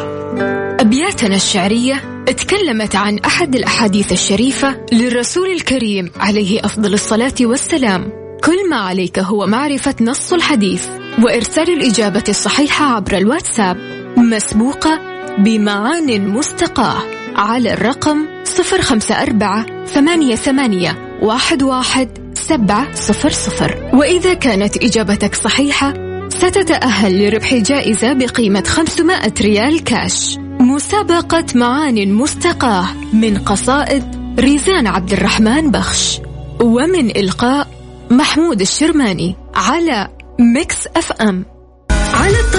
أبياتنا 0.81 1.37
الشعرية 1.37 2.25
تكلمت 2.27 2.97
عن 2.97 3.19
أحد 3.19 3.55
الأحاديث 3.55 4.13
الشريفة 4.13 4.87
للرسول 4.93 5.51
الكريم 5.51 6.11
عليه 6.17 6.65
أفضل 6.65 6.95
الصلاة 6.95 7.35
والسلام. 7.41 8.13
كل 8.45 8.71
ما 8.71 8.77
عليك 8.77 9.19
هو 9.19 9.47
معرفة 9.47 9.95
نص 10.01 10.33
الحديث 10.33 10.87
وإرسال 11.23 11.71
الإجابة 11.73 12.25
الصحيحة 12.29 12.85
عبر 12.95 13.17
الواتساب. 13.17 14.00
مسبوقة 14.17 15.01
بمعان 15.39 16.29
مستقاة 16.29 17.03
على 17.37 17.73
الرقم 17.73 18.27
صفر 18.45 18.83
خمسة 18.83 19.23
أربعة 19.23 19.85
ثمانية 19.87 20.35
ثمانية 20.35 21.19
واحد 21.23 21.63
واحد 21.63 22.09
سبعة 22.35 22.95
صفر 22.95 23.31
صفر. 23.31 23.91
وإذا 23.95 24.35
كانت 24.35 24.77
إجابتك 24.77 25.35
صحيحة 25.35 25.95
ستتأهل 26.29 27.29
لربح 27.29 27.55
جائزة 27.55 28.13
بقيمة 28.13 28.63
500 28.67 29.35
ريال 29.41 29.85
كاش. 29.85 30.37
مسابقة 30.61 31.45
معان 31.55 32.13
مستقاة 32.13 32.87
من 33.13 33.39
قصائد 33.39 34.05
ريزان 34.39 34.87
عبد 34.87 35.13
الرحمن 35.13 35.71
بخش. 35.71 36.21
ومن 36.61 37.17
إلقاء 37.17 37.69
محمود 38.11 38.61
الشرماني 38.61 39.37
على 39.55 40.09
ميكس 40.41 40.87
أف 40.97 41.13
أم. 41.13 41.45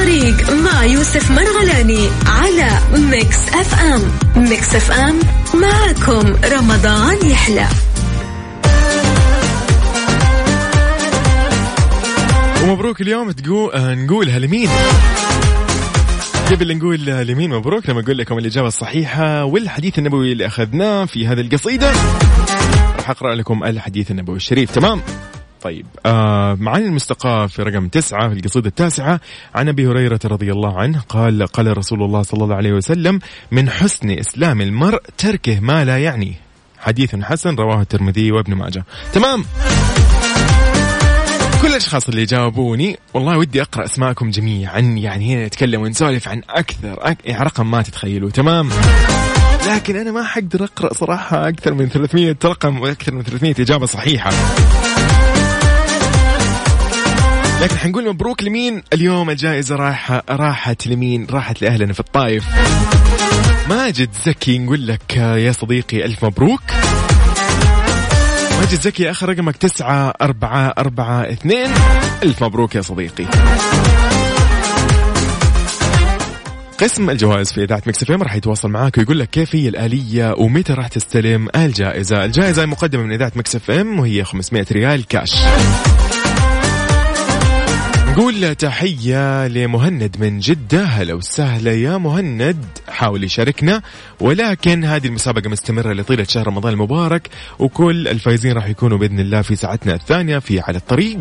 الطريق 0.01 0.53
مع 0.53 0.85
يوسف 0.85 1.31
مرغلاني 1.31 2.09
على 2.25 2.79
ميكس 2.93 3.47
اف 3.47 3.79
ام. 3.79 4.01
ميكس 4.35 4.75
اف 4.75 4.91
ام 4.91 5.19
معكم 5.53 6.35
رمضان 6.53 7.17
يحلى. 7.29 7.67
ومبروك 12.63 13.01
اليوم 13.01 13.31
تقول 13.31 13.73
آه 13.73 13.95
نقولها 13.95 14.39
لمين؟ 14.39 14.69
قبل 16.51 16.77
نقول 16.77 17.05
لمين 17.05 17.49
مبروك؟ 17.49 17.89
لما 17.89 17.99
أقول 17.99 18.17
لكم 18.17 18.37
الإجابة 18.37 18.67
الصحيحة 18.67 19.43
والحديث 19.43 19.99
النبوي 19.99 20.31
اللي 20.31 20.45
أخذناه 20.45 21.05
في 21.05 21.27
هذه 21.27 21.41
القصيدة. 21.41 21.91
راح 22.97 23.09
أقرأ 23.09 23.35
لكم 23.35 23.63
الحديث 23.63 24.11
النبوي 24.11 24.35
الشريف. 24.35 24.71
تمام؟ 24.71 25.01
طيب 25.61 25.85
آه 26.05 26.53
معاني 26.53 26.85
المستقاة 26.85 27.47
في 27.47 27.63
رقم 27.63 27.87
تسعة 27.87 28.29
في 28.29 28.35
القصيدة 28.35 28.67
التاسعة 28.67 29.19
عن 29.55 29.67
أبي 29.67 29.87
هريرة 29.87 30.19
رضي 30.25 30.51
الله 30.51 30.79
عنه 30.79 30.99
قال 31.09 31.47
قال 31.47 31.77
رسول 31.77 32.03
الله 32.03 32.21
صلى 32.21 32.43
الله 32.43 32.55
عليه 32.55 32.73
وسلم 32.73 33.19
من 33.51 33.69
حسن 33.69 34.09
إسلام 34.09 34.61
المرء 34.61 35.01
تركه 35.17 35.59
ما 35.59 35.85
لا 35.85 35.97
يعنيه 35.97 36.33
حديث 36.79 37.15
حسن 37.15 37.55
رواه 37.55 37.81
الترمذي 37.81 38.31
وابن 38.31 38.53
ماجه. 38.53 38.85
تمام؟ 39.13 39.45
كل 41.61 41.67
الأشخاص 41.67 42.09
اللي 42.09 42.25
جاوبوني 42.25 42.99
والله 43.13 43.37
ودي 43.37 43.61
أقرأ 43.61 43.85
أسماءكم 43.85 44.29
جميعا 44.29 44.79
يعني 44.79 45.35
هنا 45.35 45.45
نتكلم 45.45 45.81
ونسولف 45.81 46.27
عن 46.27 46.41
أكثر 46.49 46.97
أك... 46.99 47.17
يعني 47.25 47.43
رقم 47.43 47.71
ما 47.71 47.81
تتخيلوا 47.81 48.29
تمام؟ 48.29 48.69
لكن 49.67 49.95
أنا 49.95 50.11
ما 50.11 50.23
حقدر 50.23 50.63
أقرأ 50.63 50.93
صراحة 50.93 51.47
أكثر 51.47 51.73
من 51.73 51.89
300 51.89 52.35
رقم 52.45 52.81
وأكثر 52.81 53.13
من 53.13 53.23
300 53.23 53.55
إجابة 53.59 53.85
صحيحة. 53.85 54.31
لكن 57.71 57.77
حنقول 57.77 58.09
مبروك 58.09 58.43
لمين؟ 58.43 58.83
اليوم 58.93 59.29
الجائزة 59.29 59.75
راح 59.75 60.21
راحت 60.29 60.87
لمين؟ 60.87 61.27
راحت 61.29 61.61
لأهلنا 61.61 61.93
في 61.93 61.99
الطايف. 61.99 62.45
ماجد 63.69 64.09
زكي 64.25 64.59
نقول 64.59 64.87
لك 64.87 65.17
يا 65.17 65.51
صديقي 65.51 66.05
ألف 66.05 66.25
مبروك. 66.25 66.61
ماجد 68.59 68.81
زكي 68.81 69.11
آخر 69.11 69.29
رقمك 69.29 69.57
تسعة 69.57 70.13
أربعة 70.21 70.73
أربعة 70.77 71.21
اثنين. 71.21 71.67
ألف 72.23 72.43
مبروك 72.43 72.75
يا 72.75 72.81
صديقي. 72.81 73.25
قسم 76.79 77.09
الجوائز 77.09 77.51
في 77.51 77.63
إذاعة 77.63 77.81
مكس 77.87 78.11
راح 78.11 78.35
يتواصل 78.35 78.69
معاك 78.69 78.97
ويقول 78.97 79.19
لك 79.19 79.29
كيف 79.29 79.55
هي 79.55 79.67
الآلية 79.67 80.33
ومتى 80.37 80.73
راح 80.73 80.87
تستلم 80.87 81.47
الجائزة، 81.55 82.25
الجائزة 82.25 82.65
مقدمه 82.65 83.03
من 83.03 83.13
إذاعة 83.13 83.31
مكس 83.35 83.55
إف 83.55 83.71
إم 83.71 83.99
وهي 83.99 84.23
500 84.23 84.65
ريال 84.71 85.07
كاش. 85.07 85.31
نقول 88.11 88.55
تحية 88.55 89.47
لمهند 89.47 90.15
من 90.19 90.39
جدة. 90.39 90.83
هلا 90.83 91.13
وسهلا 91.13 91.73
يا 91.73 91.97
مهند. 91.97 92.65
حاول 92.89 93.23
يشاركنا. 93.23 93.81
ولكن 94.19 94.83
هذه 94.83 95.07
المسابقة 95.07 95.49
مستمرة 95.49 95.93
لطيلة 95.93 96.23
شهر 96.23 96.47
رمضان 96.47 96.73
المبارك 96.73 97.29
وكل 97.59 98.07
الفايزين 98.07 98.51
راح 98.51 98.67
يكونوا 98.67 98.97
بإذن 98.97 99.19
الله 99.19 99.41
في 99.41 99.55
ساعتنا 99.55 99.93
الثانية 99.93 100.39
في 100.39 100.59
على 100.59 100.77
الطريق. 100.77 101.17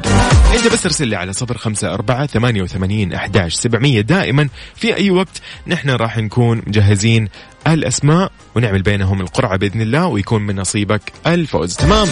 أنت 0.55 0.73
بس 0.73 0.87
ارسل 0.87 1.09
لي 1.09 1.17
على 1.17 1.33
صفر 1.33 1.59
خمسة 1.59 1.95
أربعة 1.95 2.27
ثمانية 2.27 2.63
وثمانين 2.63 3.13
أحداش 3.13 3.55
سبعمية. 3.55 4.01
دائما 4.01 4.49
في 4.75 4.97
أي 4.97 5.11
وقت 5.11 5.41
نحن 5.67 5.91
راح 5.91 6.19
نكون 6.19 6.63
مجهزين 6.67 7.29
الأسماء 7.67 8.33
ونعمل 8.55 8.83
بينهم 8.83 9.21
القرعة 9.21 9.57
بإذن 9.57 9.81
الله 9.81 10.07
ويكون 10.07 10.43
من 10.43 10.57
نصيبك 10.57 11.13
الفوز. 11.27 11.77
تمام؟ 11.77 12.09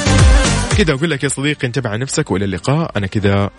كذا 0.79 0.95
أقول 0.95 1.11
لك 1.11 1.25
يا 1.25 1.29
صديقي 1.29 1.67
انتبه 1.67 1.91
على 1.91 1.99
نفسك 1.99 2.31
وإلى 2.31 2.45
اللقاء. 2.45 2.93
أنا 2.97 3.07
كذا. 3.07 3.51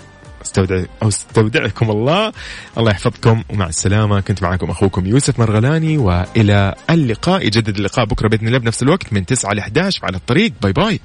استودع 0.45 0.83
أو 1.03 1.07
أستودعكم 1.07 1.91
الله. 1.91 2.31
الله 2.77 2.91
يحفظكم 2.91 3.43
ومع 3.49 3.67
السلامة. 3.67 4.19
كنت 4.19 4.43
معكم 4.43 4.69
أخوكم 4.69 5.05
يوسف 5.05 5.39
مرغلاني 5.39 5.97
وإلى 5.97 6.75
اللقاء. 6.89 7.47
يجدد 7.47 7.77
اللقاء 7.77 8.05
بكرة 8.05 8.27
بإذن 8.27 8.47
الله 8.47 8.57
بنفس 8.57 8.83
الوقت 8.83 9.13
من 9.13 9.25
9 9.25 9.53
ل 9.53 9.59
11 9.59 10.05
على 10.05 10.17
الطريق. 10.17 10.53
باي 10.61 10.73
باي. 10.73 10.99